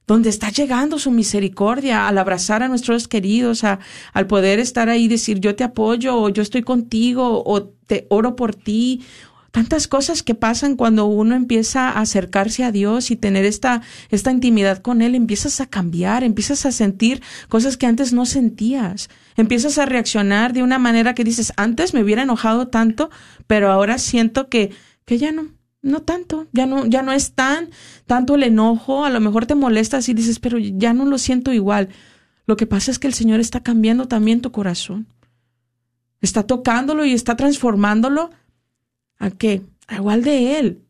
[0.08, 3.80] donde está llegando su misericordia al abrazar a nuestros queridos, a,
[4.14, 8.06] al poder estar ahí y decir yo te apoyo o yo estoy contigo o te
[8.10, 9.04] oro por ti.
[9.56, 14.30] Tantas cosas que pasan cuando uno empieza a acercarse a Dios y tener esta, esta
[14.30, 19.78] intimidad con Él, empiezas a cambiar, empiezas a sentir cosas que antes no sentías, empiezas
[19.78, 23.10] a reaccionar de una manera que dices, antes me hubiera enojado tanto,
[23.48, 24.72] pero ahora siento que,
[25.06, 25.48] que ya no,
[25.82, 27.70] no tanto, ya no, ya no es tan,
[28.08, 31.54] tanto el enojo, a lo mejor te molestas y dices, pero ya no lo siento
[31.54, 31.88] igual.
[32.46, 35.08] Lo que pasa es que el Señor está cambiando también tu corazón.
[36.20, 38.32] Está tocándolo y está transformándolo.
[39.20, 39.64] ¿A qué?
[39.88, 40.82] A igual de Él.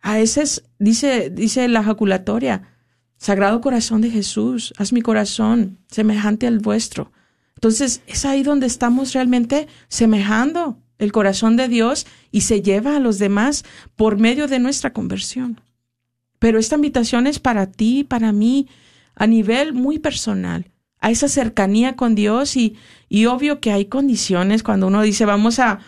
[0.00, 2.68] A ese es, dice, dice la jaculatoria,
[3.16, 7.12] Sagrado Corazón de Jesús, haz mi corazón semejante al vuestro.
[7.54, 13.00] Entonces, es ahí donde estamos realmente semejando el corazón de Dios y se lleva a
[13.00, 13.64] los demás
[13.96, 15.60] por medio de nuestra conversión.
[16.38, 18.68] Pero esta invitación es para ti, para mí,
[19.14, 22.76] a nivel muy personal, a esa cercanía con Dios y,
[23.10, 25.80] y obvio que hay condiciones cuando uno dice vamos a,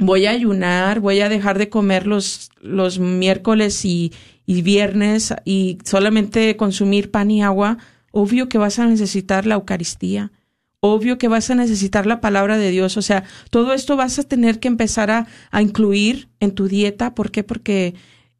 [0.00, 4.12] voy a ayunar, voy a dejar de comer los, los miércoles y,
[4.46, 7.78] y viernes y solamente consumir pan y agua,
[8.10, 10.32] obvio que vas a necesitar la Eucaristía
[10.82, 12.96] obvio que vas a necesitar la palabra de Dios.
[12.96, 17.14] O sea, todo esto vas a tener que empezar a, a, incluir en tu dieta.
[17.14, 17.44] ¿Por qué?
[17.44, 17.94] Porque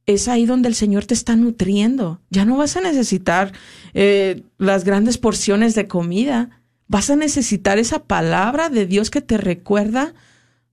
[0.06, 2.20] es ahí donde el Señor te está nutriendo.
[2.30, 3.52] Ya no vas a necesitar
[3.94, 6.62] eh, las grandes porciones de comida.
[6.88, 10.14] Vas a necesitar esa palabra de Dios que te recuerda,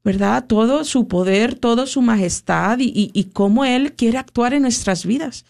[0.04, 0.46] ¿verdad?
[0.48, 5.06] Todo su poder, toda su majestad y, y, y cómo Él quiere actuar en nuestras
[5.06, 5.46] vidas.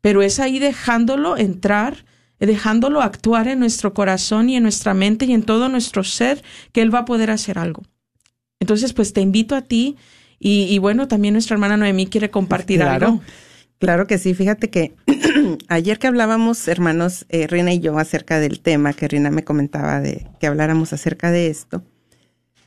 [0.00, 2.04] Pero es ahí dejándolo entrar
[2.46, 6.82] dejándolo actuar en nuestro corazón y en nuestra mente y en todo nuestro ser, que
[6.82, 7.82] Él va a poder hacer algo.
[8.60, 9.96] Entonces, pues te invito a ti
[10.38, 13.22] y, y bueno, también nuestra hermana Noemí quiere compartir claro, algo.
[13.78, 14.94] Claro que sí, fíjate que
[15.68, 20.00] ayer que hablábamos, hermanos, eh, Rina y yo, acerca del tema, que Rina me comentaba
[20.00, 21.82] de que habláramos acerca de esto,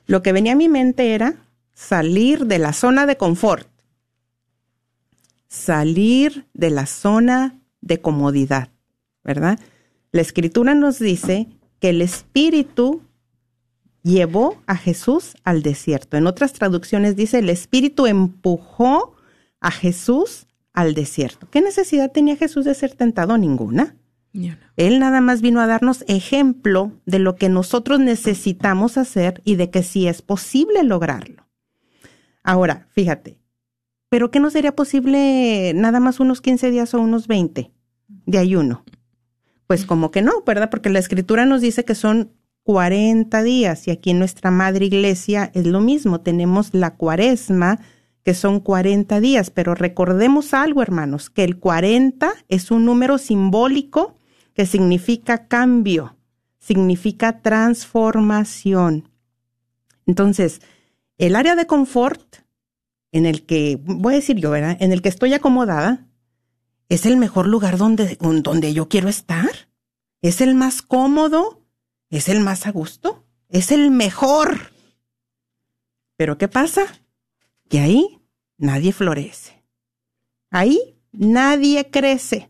[0.08, 1.36] lo que venía a mi mente era
[1.74, 3.68] salir de la zona de confort.
[5.50, 8.70] salir de la zona de comodidad,
[9.24, 9.60] ¿verdad?
[10.12, 11.48] La escritura nos dice
[11.80, 13.02] que el Espíritu
[14.04, 16.18] llevó a Jesús al desierto.
[16.18, 19.16] En otras traducciones dice, el Espíritu empujó
[19.60, 21.50] a Jesús al desierto.
[21.50, 23.38] ¿Qué necesidad tenía Jesús de ser tentado?
[23.38, 23.96] Ninguna.
[24.76, 29.70] Él nada más vino a darnos ejemplo de lo que nosotros necesitamos hacer y de
[29.70, 31.48] que sí es posible lograrlo.
[32.44, 33.40] Ahora, fíjate,
[34.10, 37.72] ¿pero qué no sería posible nada más unos 15 días o unos 20
[38.08, 38.86] de ayuno?
[39.66, 40.70] Pues como que no, ¿verdad?
[40.70, 42.32] Porque la escritura nos dice que son
[42.64, 47.80] 40 días y aquí en nuestra madre iglesia es lo mismo, tenemos la cuaresma
[48.24, 54.17] que son 40 días, pero recordemos algo, hermanos, que el 40 es un número simbólico
[54.58, 56.18] que significa cambio,
[56.58, 59.08] significa transformación.
[60.08, 60.64] Entonces,
[61.20, 62.38] el área de confort
[63.12, 64.76] en el que, voy a decir yo, ¿verdad?
[64.80, 66.08] En el que estoy acomodada,
[66.90, 69.52] es el mejor lugar donde, donde yo quiero estar.
[70.24, 71.62] Es el más cómodo,
[72.10, 74.72] es el más a gusto, es el mejor.
[76.16, 76.82] Pero ¿qué pasa?
[77.70, 78.24] Que ahí
[78.58, 79.64] nadie florece.
[80.50, 82.50] Ahí nadie crece.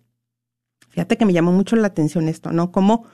[0.97, 2.71] Fíjate que me llamó mucho la atención esto, ¿no?
[2.71, 3.05] Como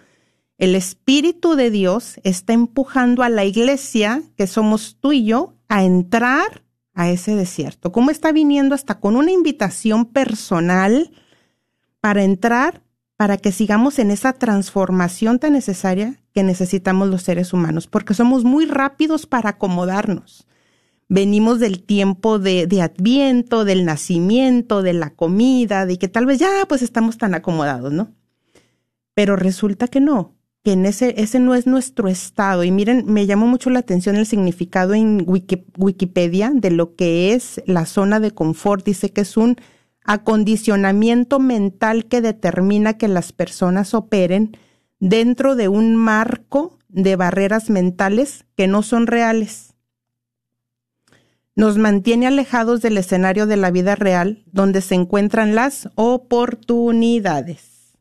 [0.58, 5.84] el Espíritu de Dios está empujando a la iglesia, que somos tú y yo, a
[5.84, 7.92] entrar a ese desierto.
[7.92, 11.12] Cómo está viniendo hasta con una invitación personal
[12.00, 12.84] para entrar,
[13.18, 18.46] para que sigamos en esa transformación tan necesaria que necesitamos los seres humanos, porque somos
[18.46, 20.48] muy rápidos para acomodarnos.
[21.14, 26.40] Venimos del tiempo de, de adviento, del nacimiento, de la comida, de que tal vez
[26.40, 28.16] ya pues estamos tan acomodados, ¿no?
[29.14, 32.64] Pero resulta que no, que en ese, ese no es nuestro estado.
[32.64, 37.34] Y miren, me llamó mucho la atención el significado en Wiki- Wikipedia de lo que
[37.36, 38.84] es la zona de confort.
[38.84, 39.58] Dice que es un
[40.04, 44.58] acondicionamiento mental que determina que las personas operen
[45.00, 49.73] dentro de un marco de barreras mentales que no son reales.
[51.56, 57.94] Nos mantiene alejados del escenario de la vida real donde se encuentran las oportunidades.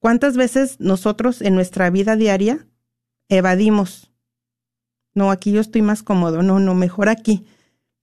[0.00, 2.66] ¿Cuántas veces nosotros en nuestra vida diaria
[3.28, 4.12] evadimos?
[5.14, 7.46] No, aquí yo estoy más cómodo, no, no, mejor aquí.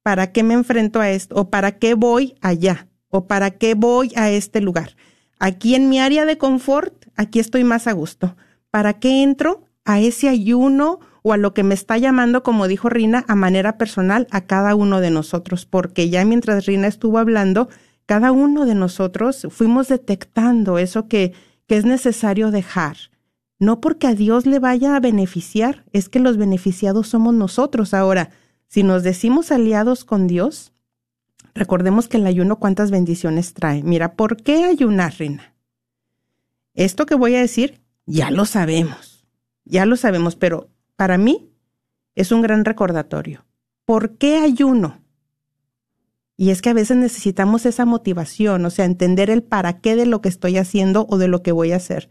[0.03, 1.35] ¿Para qué me enfrento a esto?
[1.35, 2.87] ¿O para qué voy allá?
[3.09, 4.95] ¿O para qué voy a este lugar?
[5.39, 8.35] Aquí en mi área de confort, aquí estoy más a gusto.
[8.71, 12.87] ¿Para qué entro a ese ayuno o a lo que me está llamando, como dijo
[12.87, 15.65] Rina, a manera personal a cada uno de nosotros?
[15.65, 17.67] Porque ya mientras Rina estuvo hablando,
[18.05, 21.33] cada uno de nosotros fuimos detectando eso que,
[21.65, 22.97] que es necesario dejar.
[23.57, 27.95] No porque a Dios le vaya a beneficiar, es que los beneficiados somos nosotros.
[27.95, 28.29] Ahora,
[28.67, 30.73] si nos decimos aliados con Dios,
[31.55, 33.81] recordemos que el ayuno cuántas bendiciones trae.
[33.81, 35.55] Mira, ¿por qué ayunar, Rina?
[36.75, 39.25] Esto que voy a decir, ya lo sabemos,
[39.63, 41.49] ya lo sabemos, pero para mí
[42.15, 43.45] es un gran recordatorio.
[43.85, 45.01] ¿Por qué ayuno?
[46.37, 50.05] Y es que a veces necesitamos esa motivación, o sea, entender el para qué de
[50.05, 52.09] lo que estoy haciendo o de lo que voy a hacer.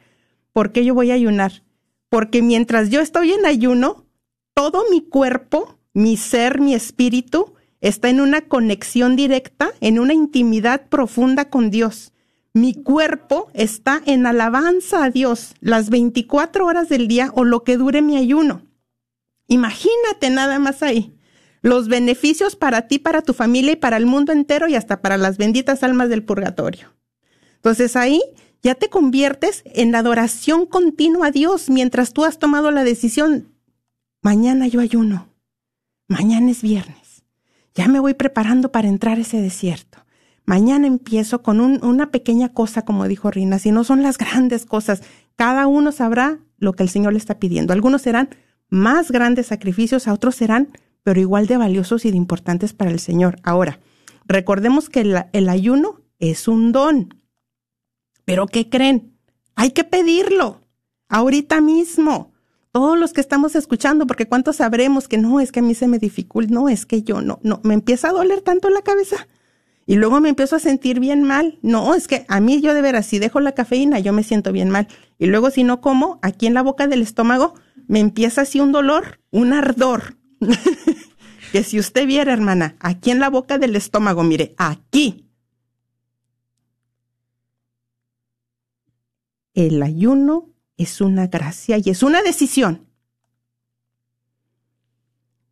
[0.52, 1.64] ¿Por qué yo voy a ayunar?
[2.08, 4.06] Porque mientras yo estoy en ayuno,
[4.54, 10.88] todo mi cuerpo, mi ser, mi espíritu, está en una conexión directa, en una intimidad
[10.88, 12.12] profunda con Dios.
[12.54, 17.76] Mi cuerpo está en alabanza a Dios las 24 horas del día o lo que
[17.76, 18.62] dure mi ayuno.
[19.48, 21.16] Imagínate nada más ahí
[21.62, 25.16] los beneficios para ti, para tu familia y para el mundo entero y hasta para
[25.16, 26.94] las benditas almas del purgatorio.
[27.57, 28.20] Entonces ahí
[28.62, 33.48] ya te conviertes en adoración continua a Dios mientras tú has tomado la decisión,
[34.22, 35.28] mañana yo ayuno,
[36.09, 37.24] mañana es viernes,
[37.74, 39.98] ya me voy preparando para entrar a ese desierto.
[40.46, 44.66] Mañana empiezo con un- una pequeña cosa, como dijo Rina, si no son las grandes
[44.66, 45.02] cosas.
[45.37, 47.72] Cada uno sabrá lo que el Señor le está pidiendo.
[47.72, 48.28] Algunos serán
[48.74, 52.98] más grandes sacrificios, a otros serán, pero igual de valiosos y de importantes para el
[52.98, 53.37] Señor.
[53.42, 53.79] Ahora,
[54.27, 57.14] recordemos que el, el ayuno es un don.
[58.25, 59.16] Pero ¿qué creen?
[59.54, 60.60] Hay que pedirlo
[61.08, 62.33] ahorita mismo.
[62.72, 65.87] Todos los que estamos escuchando, porque cuántos sabremos que no, es que a mí se
[65.87, 69.29] me dificulta, no, es que yo no, no, me empieza a doler tanto la cabeza.
[69.87, 71.58] Y luego me empiezo a sentir bien mal.
[71.62, 74.50] No, es que a mí yo de veras, si dejo la cafeína, yo me siento
[74.50, 74.88] bien mal.
[75.18, 77.54] Y luego si no como, aquí en la boca del estómago,
[77.87, 80.16] me empieza así un dolor, un ardor.
[81.52, 85.30] que si usted viera, hermana, aquí en la boca del estómago, mire, aquí.
[89.54, 92.87] El ayuno es una gracia y es una decisión.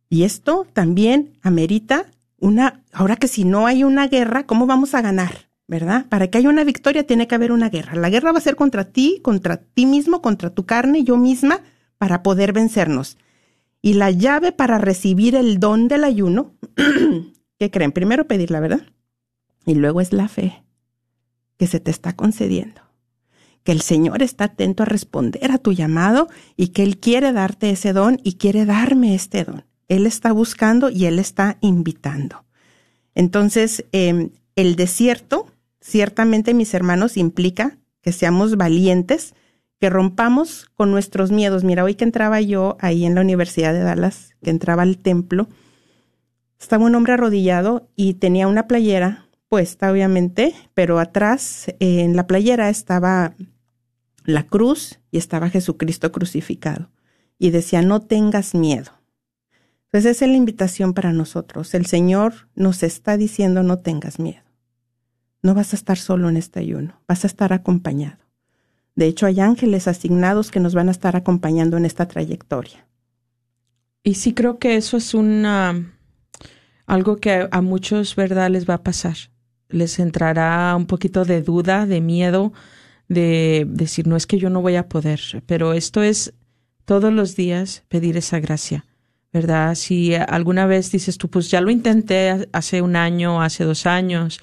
[0.09, 2.05] Y esto también amerita
[2.37, 5.49] una, ahora que si no hay una guerra, ¿cómo vamos a ganar?
[5.65, 6.05] ¿Verdad?
[6.09, 7.95] Para que haya una victoria tiene que haber una guerra.
[7.95, 11.61] La guerra va a ser contra ti, contra ti mismo, contra tu carne, yo misma,
[12.03, 13.17] para poder vencernos.
[13.81, 16.53] Y la llave para recibir el don del ayuno,
[17.59, 17.93] ¿qué creen?
[17.93, 18.81] Primero pedir la verdad
[19.65, 20.65] y luego es la fe
[21.55, 22.81] que se te está concediendo.
[23.63, 26.27] Que el Señor está atento a responder a tu llamado
[26.57, 29.63] y que Él quiere darte ese don y quiere darme este don.
[29.87, 32.43] Él está buscando y Él está invitando.
[33.15, 35.47] Entonces, em, el desierto,
[35.79, 39.35] ciertamente, mis hermanos, implica que seamos valientes,
[39.83, 41.65] que rompamos con nuestros miedos.
[41.65, 45.49] Mira, hoy que entraba yo ahí en la Universidad de Dallas, que entraba al templo,
[46.57, 52.69] estaba un hombre arrodillado y tenía una playera puesta, obviamente, pero atrás en la playera
[52.69, 53.35] estaba
[54.23, 56.89] la cruz y estaba Jesucristo crucificado.
[57.37, 58.93] Y decía, no tengas miedo.
[59.91, 61.73] Pues esa es la invitación para nosotros.
[61.73, 64.45] El Señor nos está diciendo no tengas miedo.
[65.41, 68.22] No vas a estar solo en este ayuno, vas a estar acompañado.
[68.95, 72.87] De hecho, hay ángeles asignados que nos van a estar acompañando en esta trayectoria.
[74.03, 75.93] Y sí creo que eso es una
[76.85, 79.15] algo que a muchos, ¿verdad?, les va a pasar.
[79.69, 82.53] Les entrará un poquito de duda, de miedo,
[83.07, 86.33] de decir, no es que yo no voy a poder, pero esto es
[86.85, 88.85] todos los días pedir esa gracia
[89.33, 89.73] ¿verdad?
[89.73, 94.39] Si alguna vez dices tú, pues ya lo intenté hace un año, hace dos años,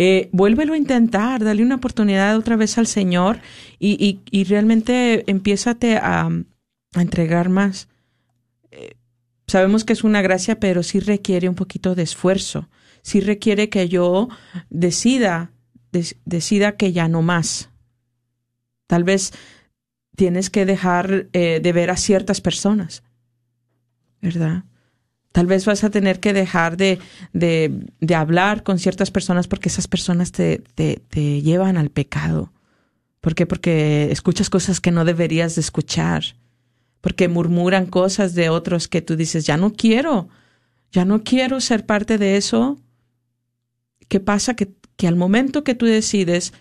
[0.00, 3.40] eh, vuélvelo a intentar, dale una oportunidad otra vez al Señor
[3.78, 6.28] y, y, realmente empiézate a,
[6.94, 7.88] a entregar más.
[8.70, 8.94] Eh,
[9.46, 12.70] sabemos que es una gracia, pero sí requiere un poquito de esfuerzo,
[13.02, 14.28] sí requiere que yo
[14.70, 15.50] decida,
[16.24, 17.70] decida que ya no más.
[18.86, 19.32] Tal vez
[20.16, 23.02] tienes que dejar eh, de ver a ciertas personas
[24.20, 24.64] ¿verdad?
[25.38, 26.98] Tal vez vas a tener que dejar de,
[27.32, 32.52] de, de hablar con ciertas personas porque esas personas te, te, te, llevan al pecado.
[33.20, 33.46] ¿Por qué?
[33.46, 36.24] Porque escuchas cosas que no deberías de escuchar.
[37.00, 40.28] Porque murmuran cosas de otros que tú dices, ya no quiero,
[40.90, 42.76] ya no quiero ser parte de eso.
[44.08, 44.54] ¿Qué pasa?
[44.54, 46.52] Que, que al momento que tú decides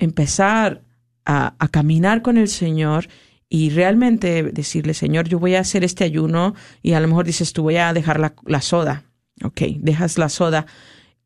[0.00, 0.82] empezar
[1.24, 3.06] a, a caminar con el Señor
[3.48, 7.52] y realmente decirle, Señor, yo voy a hacer este ayuno y a lo mejor dices,
[7.52, 9.04] tú voy a dejar la, la soda.
[9.44, 10.66] Ok, dejas la soda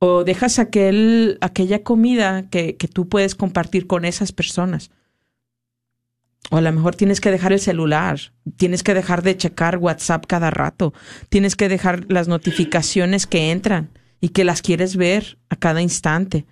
[0.00, 4.90] o dejas aquel, aquella comida que, que tú puedes compartir con esas personas.
[6.50, 8.18] O a lo mejor tienes que dejar el celular,
[8.56, 10.94] tienes que dejar de checar WhatsApp cada rato,
[11.28, 13.90] tienes que dejar las notificaciones que entran
[14.22, 16.46] y que las quieres ver a cada instante.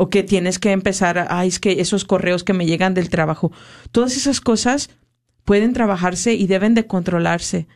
[0.00, 3.50] O que tienes que empezar, ay, es que esos correos que me llegan del trabajo,
[3.90, 4.90] todas esas cosas
[5.44, 7.66] pueden trabajarse y deben de controlarse.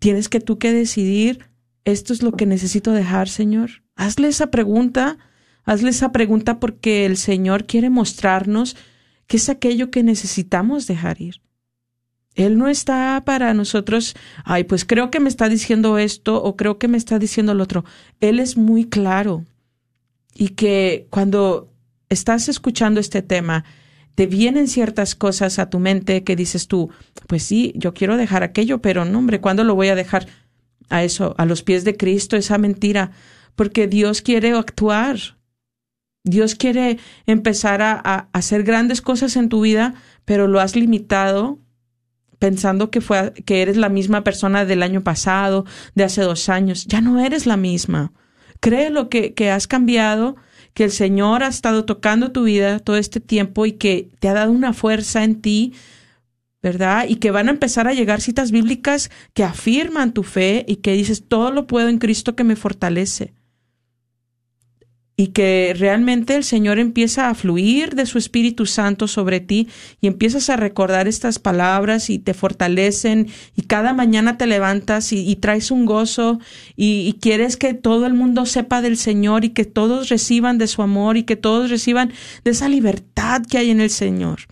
[0.00, 1.48] Tienes que tú que decidir,
[1.84, 3.84] esto es lo que necesito dejar, Señor.
[3.94, 5.18] Hazle esa pregunta,
[5.64, 8.76] hazle esa pregunta porque el Señor quiere mostrarnos
[9.28, 11.40] qué es aquello que necesitamos dejar ir.
[12.34, 16.78] Él no está para nosotros, ay, pues creo que me está diciendo esto o creo
[16.78, 17.84] que me está diciendo lo otro.
[18.20, 19.46] Él es muy claro.
[20.34, 21.72] Y que cuando
[22.08, 23.64] estás escuchando este tema,
[24.14, 26.90] te vienen ciertas cosas a tu mente que dices tú,
[27.26, 30.26] pues sí, yo quiero dejar aquello, pero no, hombre, ¿cuándo lo voy a dejar?
[30.88, 33.12] A eso, a los pies de Cristo, esa mentira,
[33.54, 35.18] porque Dios quiere actuar.
[36.24, 41.58] Dios quiere empezar a, a hacer grandes cosas en tu vida, pero lo has limitado
[42.40, 45.64] pensando que fue que eres la misma persona del año pasado,
[45.94, 46.86] de hace dos años.
[46.86, 48.12] Ya no eres la misma.
[48.60, 50.36] Cree lo que, que has cambiado
[50.74, 54.34] que el Señor ha estado tocando tu vida todo este tiempo y que te ha
[54.34, 55.74] dado una fuerza en ti,
[56.62, 57.06] ¿verdad?
[57.08, 60.92] Y que van a empezar a llegar citas bíblicas que afirman tu fe y que
[60.92, 63.32] dices, todo lo puedo en Cristo que me fortalece
[65.20, 69.68] y que realmente el Señor empieza a fluir de su Espíritu Santo sobre ti
[70.00, 75.36] y empiezas a recordar estas palabras y te fortalecen y cada mañana te levantas y,
[75.36, 76.40] traes un gozo
[76.74, 80.68] y, y, quieres que todo el mundo sepa del Señor y que todos reciban de
[80.68, 84.46] su amor y que todos reciban de esa libertad que hay en el Señor.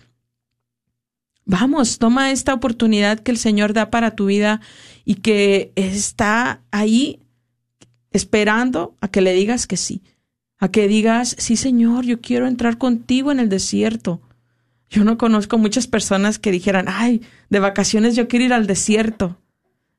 [1.45, 4.61] Vamos, toma esta oportunidad que el Señor da para tu vida
[5.03, 7.21] y que está ahí
[8.11, 10.03] esperando a que le digas que sí
[10.59, 14.21] a que digas, sí Señor, yo quiero entrar contigo en el desierto.
[14.89, 19.37] Yo no conozco muchas personas que dijeran, ay, de vacaciones yo quiero ir al desierto.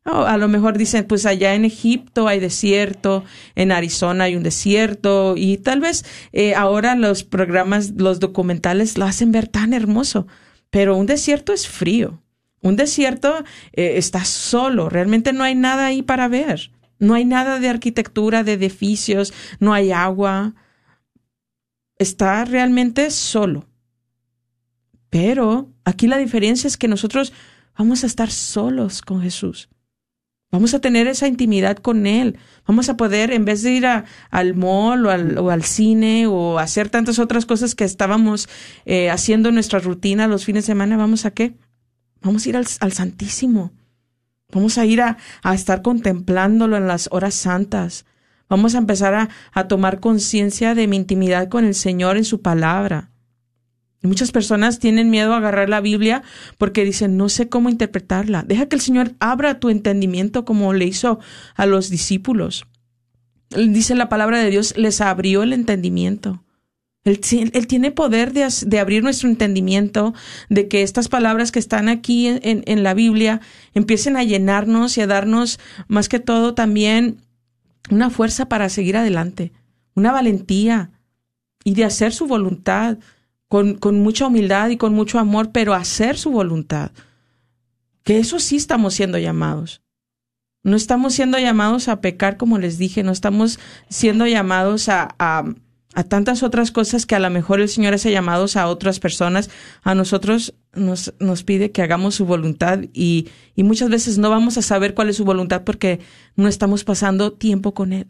[0.05, 5.35] A lo mejor dicen, pues allá en Egipto hay desierto, en Arizona hay un desierto,
[5.37, 10.27] y tal vez eh, ahora los programas, los documentales lo hacen ver tan hermoso,
[10.71, 12.23] pero un desierto es frío.
[12.63, 16.71] Un desierto eh, está solo, realmente no hay nada ahí para ver.
[17.01, 20.55] No hay nada de arquitectura, de edificios, no hay agua.
[21.97, 23.67] Está realmente solo.
[25.09, 27.33] Pero aquí la diferencia es que nosotros
[27.77, 29.69] vamos a estar solos con Jesús.
[30.53, 32.37] Vamos a tener esa intimidad con Él.
[32.67, 37.19] Vamos a poder, en vez de ir al mall o al, cine o hacer tantas
[37.19, 38.49] otras cosas que estábamos
[38.85, 41.55] eh, haciendo en nuestra rutina los fines de semana, ¿vamos a qué?
[42.21, 43.73] Vamos a ir al Santísimo.
[44.53, 48.05] Vamos a ir a, a, estar contemplándolo en las horas santas.
[48.49, 52.43] Vamos a empezar a, a tomar conciencia de mi intimidad con el Señor en su
[52.43, 53.11] palabra.
[54.03, 56.23] Muchas personas tienen miedo a agarrar la Biblia
[56.57, 58.43] porque dicen, no sé cómo interpretarla.
[58.43, 61.21] Deja que el Señor abra tu entendimiento como le hizo
[61.55, 62.67] a los discípulos.
[63.51, 66.43] Dice la palabra de Dios, les abrió el entendimiento.
[67.05, 70.13] Él, tiene poder de, abrir nuestro entendimiento,
[70.51, 73.41] de que estas palabras que están aquí en, la Biblia
[73.73, 77.23] empiecen a llenarnos y a darnos, más que todo, también
[77.91, 79.53] una fuerza para seguir adelante,
[79.95, 80.91] una valentía
[81.65, 82.99] y de hacer su voluntad
[83.49, 86.93] con, mucha humildad y con mucho amor, pero hacer su voluntad.
[88.05, 89.83] Que eso sí estamos siendo llamados.
[90.63, 95.17] No estamos siendo llamados a pecar, como les dije, no estamos siendo llamados a,
[95.95, 99.51] a tantas otras cosas que a lo mejor el Señor hace llamados a otras personas.
[99.83, 104.57] A nosotros nos, nos pide que hagamos su voluntad y, y muchas veces no vamos
[104.57, 106.01] a saber cuál es su voluntad porque
[106.37, 108.07] no estamos pasando tiempo con Él.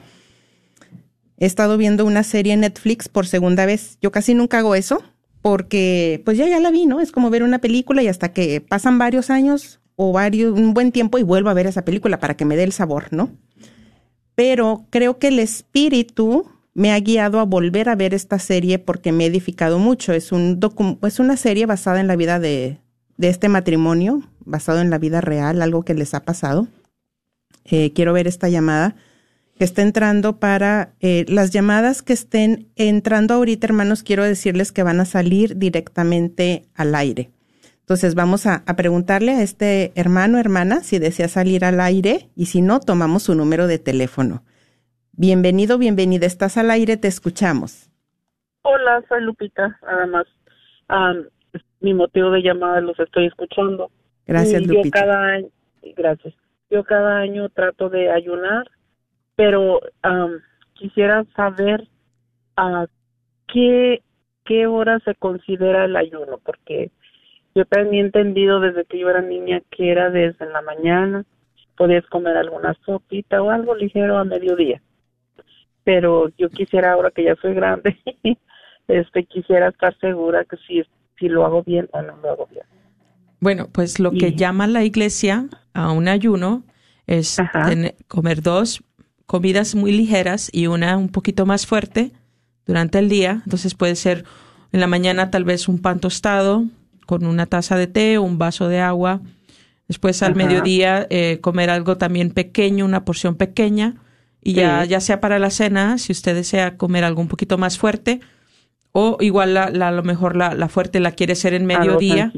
[1.38, 3.98] he estado viendo una serie en Netflix por segunda vez.
[4.02, 5.04] Yo casi nunca hago eso,
[5.42, 7.00] porque pues ya ya la vi, ¿no?
[7.00, 10.92] Es como ver una película y hasta que pasan varios años, o varios, un buen
[10.92, 13.32] tiempo y vuelvo a ver esa película para que me dé el sabor, ¿no?
[14.36, 19.12] Pero creo que el espíritu me ha guiado a volver a ver esta serie porque
[19.12, 20.14] me ha edificado mucho.
[20.14, 20.60] Es, un
[21.02, 22.78] es una serie basada en la vida de,
[23.18, 26.68] de, este matrimonio, basado en la vida real, algo que les ha pasado.
[27.70, 28.96] Eh, quiero ver esta llamada
[29.58, 34.84] que está entrando para eh, las llamadas que estén entrando ahorita, hermanos, quiero decirles que
[34.84, 37.32] van a salir directamente al aire.
[37.80, 42.48] Entonces vamos a, a, preguntarle a este hermano, hermana, si desea salir al aire y
[42.48, 44.44] si no, tomamos su número de teléfono.
[45.14, 46.28] Bienvenido, bienvenida.
[46.28, 47.90] Estás al aire, te escuchamos.
[48.62, 50.28] Hola, soy Lupita, además.
[50.90, 51.26] Um,
[51.80, 53.90] mi motivo de llamada los estoy escuchando.
[54.28, 55.00] Gracias, y Lupita.
[55.00, 55.48] Yo cada año,
[55.96, 56.36] gracias.
[56.70, 58.70] Yo cada año trato de ayunar,
[59.36, 60.34] pero um,
[60.74, 61.88] quisiera saber
[62.56, 62.88] a uh,
[63.48, 64.04] qué,
[64.44, 66.92] qué hora se considera el ayuno, porque
[67.56, 71.26] yo también he entendido desde que yo era niña que era desde la mañana,
[71.78, 74.82] podías comer alguna sopita o algo ligero a mediodía.
[75.84, 77.96] pero yo quisiera ahora que ya soy grande,
[78.90, 80.84] este quisiera estar segura que si,
[81.18, 82.66] si lo hago bien o no lo hago bien.
[83.40, 85.46] Bueno, pues lo que llama la iglesia
[85.78, 86.64] a un ayuno
[87.06, 88.84] es tener- comer dos
[89.26, 92.12] comidas muy ligeras y una un poquito más fuerte
[92.66, 93.42] durante el día.
[93.46, 94.26] Entonces puede ser
[94.72, 96.66] en la mañana tal vez un pan tostado
[97.06, 99.22] con una taza de té o un vaso de agua.
[99.88, 100.38] Después al Ajá.
[100.46, 103.96] mediodía eh, comer algo también pequeño, una porción pequeña.
[104.44, 104.90] Y ya, Sí.
[104.90, 108.20] ya sea para la cena, si usted desea comer algo un poquito más fuerte,
[108.92, 112.32] o igual la, la- a lo mejor la, la fuerte la quiere hacer en mediodía.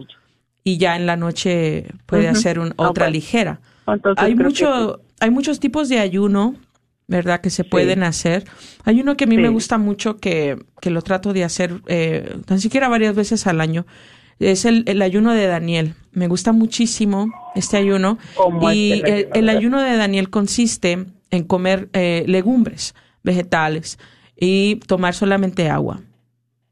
[0.73, 3.59] Y ya en la noche puede hacer un- otra ligera.
[3.87, 6.55] Entonces, Hay mucho, hay muchos tipos de ayuno,
[7.07, 7.41] ¿verdad?
[7.41, 8.43] Que se pueden hacer.
[8.85, 9.41] Hay uno que a mí Sí.
[9.41, 13.61] me gusta mucho que, que lo trato de hacer eh, tan siquiera varias veces al
[13.61, 13.85] año.
[14.39, 15.95] Es el, el ayuno de Daniel.
[16.11, 18.17] Me gusta muchísimo este ayuno.
[18.35, 19.31] ¿Cómo es Y el el, ayuno?
[19.33, 22.93] el ayuno de Daniel consiste en comer eh, legumbres,
[23.23, 23.97] vegetales
[24.39, 26.01] y tomar solamente agua.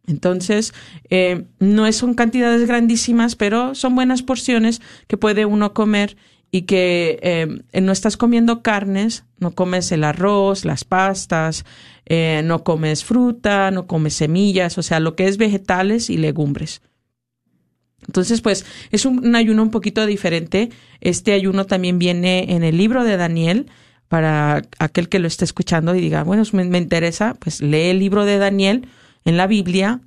[0.08, 0.74] Entonces,
[1.10, 6.16] eh, no son cantidades grandísimas, pero son buenas porciones que puede uno comer
[6.50, 11.66] y que eh, no estás comiendo carnes, no comes el arroz, las pastas,
[12.06, 16.82] eh, no comes fruta, no comes semillas, o sea, lo que es vegetales y legumbres.
[18.06, 20.70] Entonces, pues es un, un ayuno un poquito diferente.
[21.02, 23.68] Este ayuno también viene en el libro de Daniel.
[24.08, 28.00] Para aquel que lo esté escuchando y diga, bueno, me, me interesa, pues lee el
[28.00, 28.88] libro de Daniel
[29.28, 30.02] en la Biblia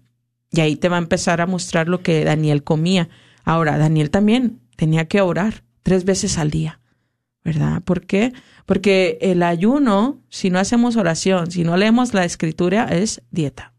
[0.51, 3.11] y ahí te va a empezar a mostrar lo que Daniel comía.
[3.45, 6.81] Ahora, Daniel también tenía que orar tres veces al día,
[7.45, 7.83] ¿verdad?
[7.83, 8.33] ¿Por qué?
[8.65, 13.75] Porque el ayuno, si no hacemos oración, si no leemos la escritura, es dieta.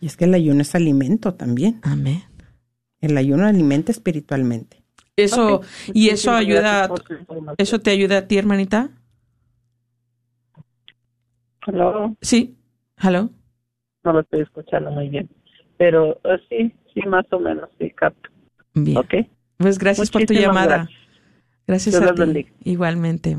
[0.00, 1.80] Y es que el ayuno es alimento también.
[1.82, 2.22] Amén.
[3.00, 4.82] El ayuno alimenta espiritualmente.
[5.16, 5.62] Eso,
[5.94, 6.90] y eso ayuda,
[7.56, 8.90] eso te ayuda a ti, hermanita.
[11.66, 12.14] Hello.
[12.20, 12.58] Sí.
[12.98, 13.30] Hello.
[14.06, 15.28] No lo estoy escuchando muy bien.
[15.76, 18.30] Pero eh, sí, sí, más o menos, sí, capto.
[18.72, 18.98] Bien.
[18.98, 19.14] Ok.
[19.56, 20.88] Pues gracias por tu llamada.
[21.66, 21.66] gracias.
[21.66, 22.20] Gracias a los ti.
[22.20, 22.48] bendiga.
[22.62, 23.36] Igualmente.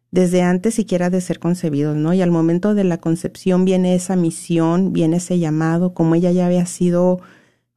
[0.09, 2.15] desde antes siquiera de ser concebidos, ¿no?
[2.15, 6.47] Y al momento de la concepción viene esa misión, viene ese llamado, como ella ya
[6.47, 7.19] había sido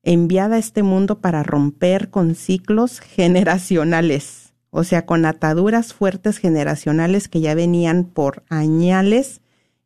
[0.03, 7.29] enviada a este mundo para romper con ciclos generacionales, o sea, con ataduras fuertes generacionales
[7.29, 9.43] que ya venían por añales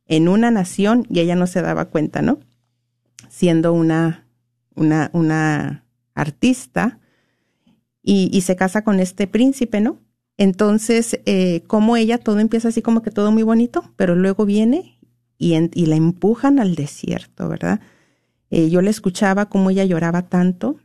[0.06, 2.40] en una nación y ella no se daba cuenta, ¿no?
[3.28, 4.26] Siendo una,
[4.74, 5.84] una, una
[6.14, 6.98] artista
[8.02, 10.00] y, se casa con este príncipe, ¿no?
[10.36, 14.98] Entonces, eh, como ella, todo empieza así como que todo muy bonito, pero luego viene
[15.38, 17.80] y, y la empujan al desierto, ¿verdad?
[18.50, 20.76] Eh, yo le escuchaba cómo ella lloraba tanto,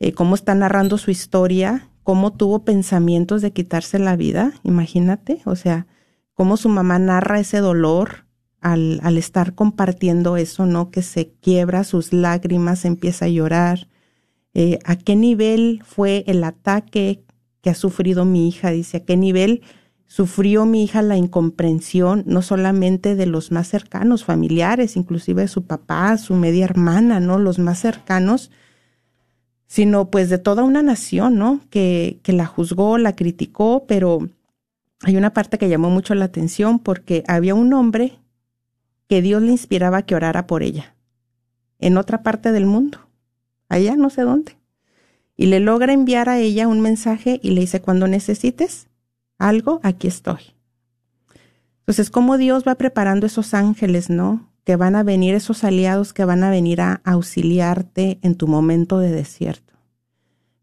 [0.00, 5.56] eh, cómo está narrando su historia, cómo tuvo pensamientos de quitarse la vida, imagínate, o
[5.56, 5.86] sea,
[6.34, 8.25] cómo su mamá narra ese dolor
[8.72, 10.90] al, estar compartiendo eso, ¿no?
[10.90, 13.86] Que se quiebra sus lágrimas, empieza a llorar.
[14.54, 17.22] Eh, ¿A qué nivel fue el ataque
[17.60, 18.70] que ha sufrido mi hija?
[18.70, 19.62] Dice, ¿a qué nivel
[20.06, 25.64] sufrió mi hija la incomprensión, no solamente de los más cercanos, familiares, inclusive de su
[25.66, 27.38] papá, su media hermana, ¿no?
[27.38, 28.50] Los más cercanos,
[29.68, 31.60] sino pues de toda una nación, ¿no?
[31.70, 34.28] Que la juzgó, la criticó, pero
[35.02, 38.18] hay una parte que llamó mucho la atención porque había un hombre
[39.08, 40.94] que Dios le inspiraba que orara por ella,
[41.78, 42.98] en otra parte del mundo,
[43.68, 44.56] allá no sé dónde.
[45.36, 48.88] Y le logra enviar a ella un mensaje y le dice, cuando necesites
[49.38, 50.54] algo, aquí estoy.
[51.80, 54.50] Entonces, cómo Dios va preparando esos ángeles, ¿no?
[54.64, 58.98] Que van a venir, esos aliados que van a venir a auxiliarte en tu momento
[58.98, 59.74] de desierto.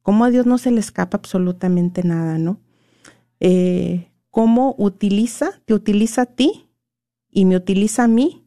[0.02, 2.60] Cómo a Dios no se le escapa absolutamente nada, ¿no?
[3.40, 6.63] Eh, cómo utiliza, te utiliza a ti
[7.34, 8.46] y me utiliza a mí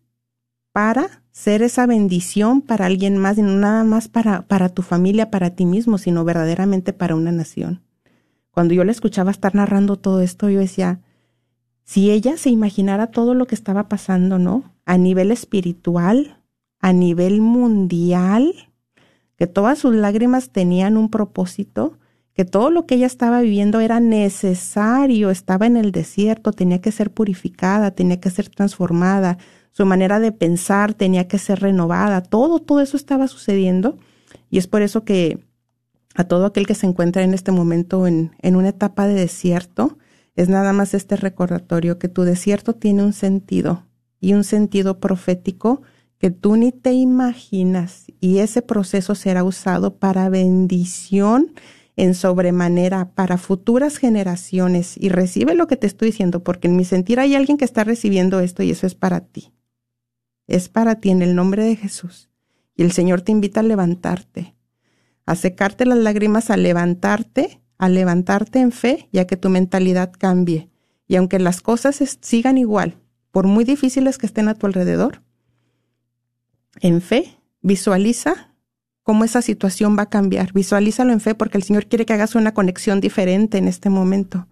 [0.73, 5.31] para ser esa bendición para alguien más y no nada más para, para tu familia,
[5.31, 7.83] para ti mismo, sino verdaderamente para una nación.
[8.51, 11.01] Cuando yo le escuchaba estar narrando todo esto, yo decía,
[11.85, 14.75] si ella se imaginara todo lo que estaba pasando, ¿no?
[14.87, 16.43] A nivel espiritual,
[16.81, 18.55] a nivel mundial,
[19.37, 21.99] que todas sus lágrimas tenían un propósito,
[22.37, 26.93] que todo lo que ella estaba viviendo era necesario, estaba en el desierto, tenía que
[26.93, 29.39] ser purificada, tenía que ser transformada,
[29.73, 33.97] su manera de pensar tenía que ser renovada, todo, todo eso estaba sucediendo
[34.51, 35.39] y es por eso que
[36.15, 39.97] a todo aquel que se encuentra en este momento en, en una etapa de desierto,
[40.35, 43.87] es nada más este recordatorio que tu desierto tiene un sentido
[44.21, 45.81] y un sentido profético
[46.19, 51.53] que tú ni te imaginas y ese proceso será usado para bendición
[51.97, 56.85] en sobremanera para futuras generaciones y recibe lo que te estoy diciendo porque en mi
[56.85, 59.53] sentir hay alguien que está recibiendo esto y eso es para ti.
[60.47, 62.31] Es para ti en el nombre de Jesús.
[62.75, 64.55] Y el Señor te invita a levantarte,
[65.25, 70.71] a secarte las lágrimas, a levantarte a levantarte en fe ya que tu mentalidad cambie.
[71.07, 75.23] Y aunque las cosas sigan igual, por muy difíciles que estén a tu alrededor,
[76.81, 78.55] en fe visualiza
[79.07, 80.53] cómo esa situación va a cambiar.
[80.53, 84.49] Visualízalo en fe porque el Señor quiere que hagas una conexión diferente en este momento.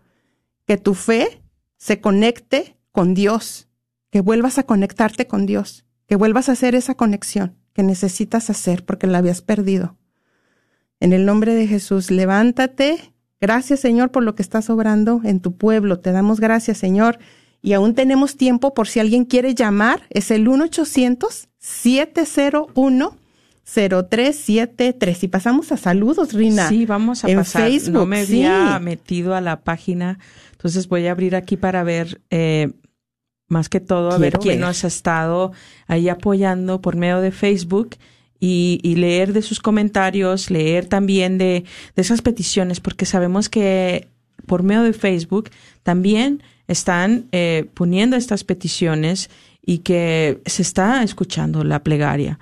[0.65, 1.43] Que tu fe
[1.77, 3.67] se conecte con Dios,
[4.13, 8.85] que vuelvas a conectarte con Dios, que vuelvas a hacer esa conexión que necesitas hacer
[8.85, 9.99] porque la habías perdido.
[11.01, 15.59] En el nombre de Jesús, levántate Gracias, Señor, por lo que estás obrando en tu
[15.59, 15.99] pueblo.
[16.01, 17.19] Te damos gracias, Señor.
[17.61, 20.05] Y aún tenemos tiempo por si alguien quiere llamar.
[20.11, 20.49] Es el
[23.67, 25.23] 1-800-701-0373.
[25.23, 26.69] Y pasamos a saludos, Rina.
[26.69, 27.63] Sí, vamos a en pasar.
[27.69, 28.45] Facebook, no me sí.
[28.45, 30.19] había metido a la página.
[30.53, 32.73] Entonces voy a abrir aquí para ver, eh,
[33.49, 34.67] más que todo, a ver quién ver.
[34.67, 35.53] nos ha estado
[35.87, 37.97] ahí apoyando por medio de Facebook.
[38.41, 41.65] Y, y leer de sus comentarios, leer también de,
[41.97, 44.09] de esas peticiones, porque sabemos que
[44.45, 45.49] por medio de Facebook
[45.83, 49.31] también están eh, poniendo estas peticiones
[49.65, 52.39] y que se está escuchando la plegaria.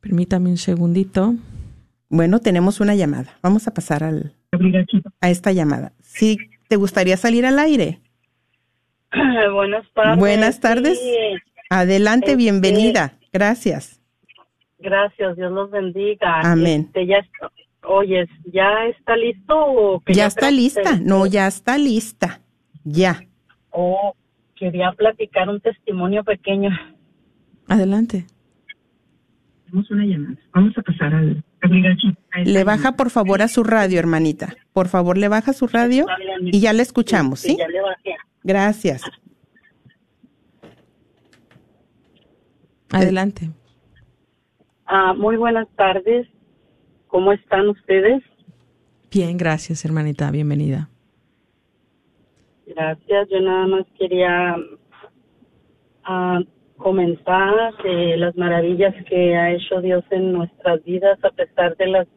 [0.00, 1.34] Permítame un segundito.
[2.08, 3.36] Bueno, tenemos una llamada.
[3.42, 4.32] Vamos a pasar al,
[5.20, 5.92] a esta llamada.
[6.00, 6.38] Sí,
[6.68, 7.98] ¿te gustaría salir al aire?
[9.52, 10.18] Buenas tardes.
[10.18, 10.98] Buenas tardes.
[10.98, 11.36] Sí,
[11.70, 13.12] Adelante, Este- bienvenida.
[13.32, 14.00] Gracias.
[14.78, 16.40] gracias, Dios los bendiga.
[16.40, 16.84] Amén.
[16.86, 17.50] Este, ya está,
[17.82, 20.98] oyes, ¿ya está listo o que Ya está que lista.
[21.02, 22.40] No, ya está lista.
[22.84, 23.20] Ya.
[23.70, 24.14] Oh,
[24.54, 26.70] quería platicar un testimonio pequeño.
[27.66, 28.24] Adelante.
[29.68, 30.36] Tenemos una llamada.
[30.54, 31.44] Vamos a pasar al...
[32.44, 34.54] Le baja por favor a su radio, hermanita.
[34.72, 36.06] Por favor, le baja su radio
[36.40, 37.56] y ya le escuchamos, ¿sí?
[37.58, 38.16] ya le bajé.
[38.44, 39.02] Gracias.
[42.90, 43.50] Adelante.
[44.86, 46.26] Ah, muy buenas tardes.
[47.08, 48.22] ¿Cómo están ustedes?
[49.10, 50.30] Bien, gracias, hermanita.
[50.30, 50.88] Bienvenida.
[52.66, 53.28] Gracias.
[53.30, 54.56] Yo nada más quería
[56.04, 56.40] ah,
[56.78, 62.08] comentar de las maravillas que ha hecho Dios en nuestras vidas a pesar de las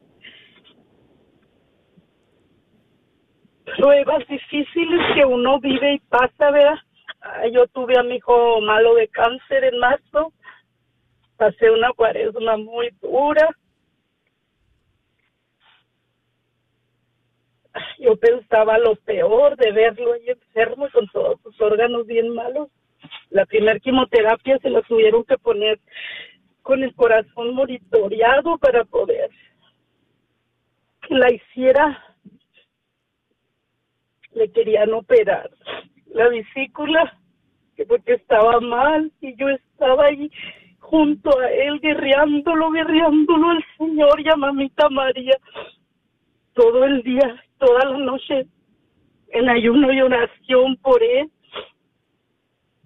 [3.78, 6.76] pruebas difíciles que uno vive y pasa, ¿verdad?
[7.22, 10.34] Ah, Yo tuve a mi hijo malo de cáncer en marzo.
[11.38, 13.50] Pasé una cuaresma muy dura.
[18.00, 22.70] Yo pensaba lo peor de verlo ahí enfermo y con todos sus órganos bien malos.
[23.30, 25.80] La primer quimioterapia se la tuvieron que poner
[26.62, 29.30] con el corazón monitoreado para poder
[31.08, 32.04] que la hiciera.
[34.34, 35.50] Le querían operar
[36.14, 37.18] la vesícula
[37.76, 40.32] que porque estaba mal y yo estaba ahí
[40.80, 45.38] junto a él guerreándolo, guerreándolo al Señor y a mamita María
[46.54, 48.46] todo el día, toda la noche
[49.30, 51.30] en ayuno y oración por él.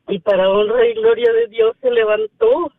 [0.07, 2.71] Y para honra y gloria de Dios se levantó.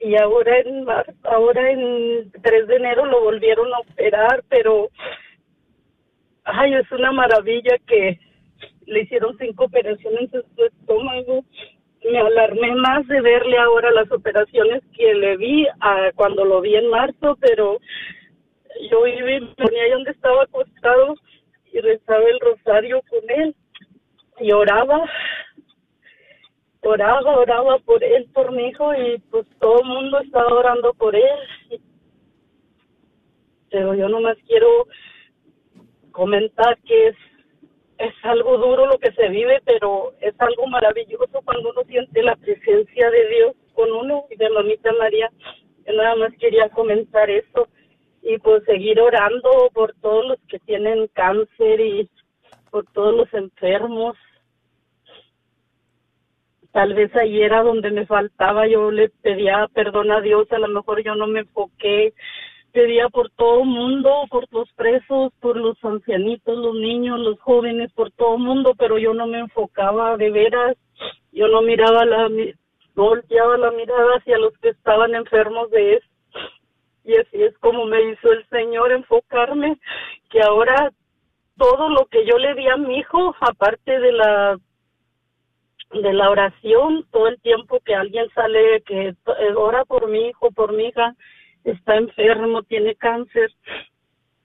[0.00, 4.90] Y ahora en mar- ahora en 3 de enero lo volvieron a operar, pero
[6.44, 8.18] ay, es una maravilla que
[8.86, 11.44] le hicieron cinco operaciones en su estómago.
[12.10, 16.76] Me alarmé más de verle ahora las operaciones que le vi a cuando lo vi
[16.76, 17.78] en marzo, pero
[18.90, 21.14] yo iba ponía ahí donde estaba acostado
[21.72, 23.54] y rezaba el rosario con él
[24.38, 25.04] y oraba,
[26.82, 31.14] oraba, oraba por él, por mi hijo y pues todo el mundo estaba orando por
[31.14, 31.80] él.
[33.70, 34.86] Pero yo nomás quiero
[36.12, 37.16] comentar que es
[37.98, 42.36] es algo duro lo que se vive, pero es algo maravilloso cuando uno siente la
[42.36, 45.30] presencia de Dios con uno y de mamita María.
[45.86, 47.68] Yo nada más quería comentar eso
[48.22, 52.10] y pues seguir orando por todos los que tienen cáncer y
[52.70, 54.16] por todos los enfermos.
[56.76, 60.68] Tal vez ahí era donde me faltaba, yo le pedía perdón a Dios, a lo
[60.68, 62.12] mejor yo no me enfoqué,
[62.70, 67.90] pedía por todo el mundo, por los presos, por los ancianitos, los niños, los jóvenes,
[67.94, 70.76] por todo el mundo, pero yo no me enfocaba de veras,
[71.32, 72.28] yo no miraba la,
[72.94, 76.06] volteaba la mirada hacia los que estaban enfermos de eso.
[77.06, 79.78] Y así es como me hizo el Señor enfocarme,
[80.28, 80.92] que ahora
[81.56, 84.58] todo lo que yo le di a mi hijo, aparte de la
[85.92, 89.16] de la oración, todo el tiempo que alguien sale que eh,
[89.56, 91.14] ora por mi hijo, por mi hija,
[91.64, 93.50] está enfermo, tiene cáncer,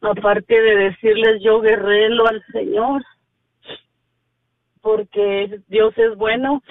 [0.01, 3.03] aparte de decirles yo guerrero al Señor,
[4.81, 6.61] porque Dios es bueno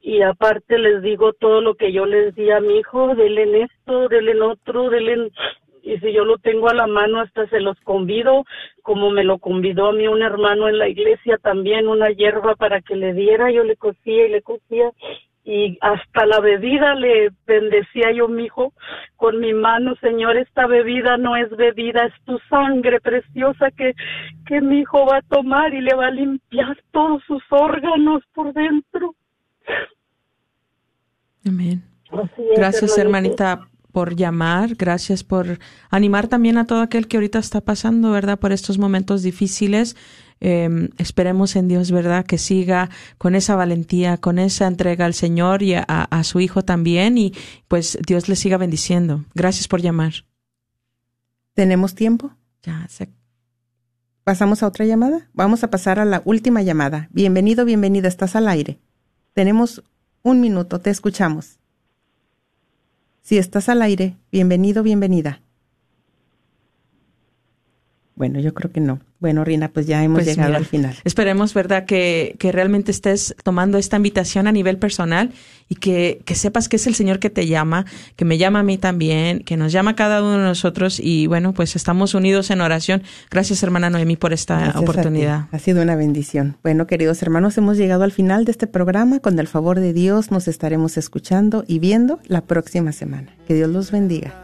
[0.00, 3.54] y aparte les digo todo lo que yo les di a mi hijo, denle en
[3.54, 5.32] esto, denle en otro, denle en...
[5.84, 8.44] Y si yo lo tengo a la mano, hasta se los convido,
[8.82, 12.80] como me lo convidó a mí un hermano en la iglesia también, una hierba para
[12.80, 14.90] que le diera, yo le cosía y le cosía.
[15.44, 18.72] Y hasta la bebida le bendecía yo, mi hijo,
[19.16, 23.92] con mi mano, Señor, esta bebida no es bebida, es tu sangre preciosa que,
[24.46, 28.54] que mi hijo va a tomar y le va a limpiar todos sus órganos por
[28.54, 29.14] dentro.
[31.46, 31.82] Amén.
[32.56, 34.74] Gracias, hermanita, por llamar.
[34.74, 38.38] Gracias por animar también a todo aquel que ahorita está pasando, ¿verdad?
[38.38, 39.96] Por estos momentos difíciles.
[40.40, 42.26] Eh, esperemos en Dios, ¿verdad?
[42.26, 46.62] Que siga con esa valentía, con esa entrega al Señor y a, a su Hijo
[46.62, 47.16] también.
[47.16, 47.32] Y
[47.68, 49.24] pues Dios le siga bendiciendo.
[49.34, 50.12] Gracias por llamar.
[51.54, 52.32] ¿Tenemos tiempo?
[52.62, 53.08] Ya, se-
[54.24, 55.28] ¿Pasamos a otra llamada?
[55.34, 57.08] Vamos a pasar a la última llamada.
[57.12, 58.80] Bienvenido, bienvenida, estás al aire.
[59.34, 59.82] Tenemos
[60.22, 61.58] un minuto, te escuchamos.
[63.24, 65.40] Si estás al aire, bienvenido, bienvenida.
[68.16, 69.00] Bueno, yo creo que no.
[69.24, 70.94] Bueno, Rina, pues ya hemos Pues llegado mira, al final.
[71.02, 75.32] Esperemos, ¿verdad?, que, que realmente estés tomando esta invitación a nivel personal
[75.66, 78.62] y que, que sepas que es el Señor que te llama, que me llama a
[78.62, 82.50] mí también, que nos llama a cada uno de nosotros y bueno, pues estamos unidos
[82.50, 83.02] en oración.
[83.30, 85.46] Gracias, hermana Noemí, por esta Gracias oportunidad.
[85.50, 86.58] Ha sido una bendición.
[86.62, 89.20] Bueno, queridos hermanos, hemos llegado al final de este programa.
[89.20, 93.34] Con el favor de Dios nos estaremos escuchando y viendo la próxima semana.
[93.48, 94.43] Que Dios los bendiga.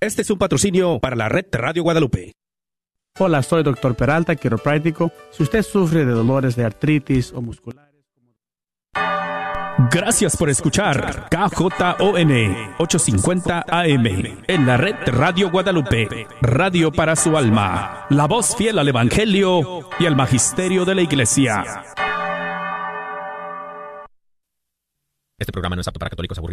[0.00, 2.32] Este es un patrocinio para la red Radio Guadalupe.
[3.18, 3.96] Hola, soy Dr.
[3.96, 5.10] Peralta, quiropráctico.
[5.32, 7.88] Si usted sufre de dolores de artritis o musculares,
[9.92, 12.32] Gracias por escuchar KJON
[12.78, 14.06] 850 AM
[14.48, 20.06] en la red Radio Guadalupe, radio para su alma, la voz fiel al Evangelio y
[20.06, 21.84] al Magisterio de la Iglesia.
[25.38, 26.46] Este programa no es apto para católicos aburridos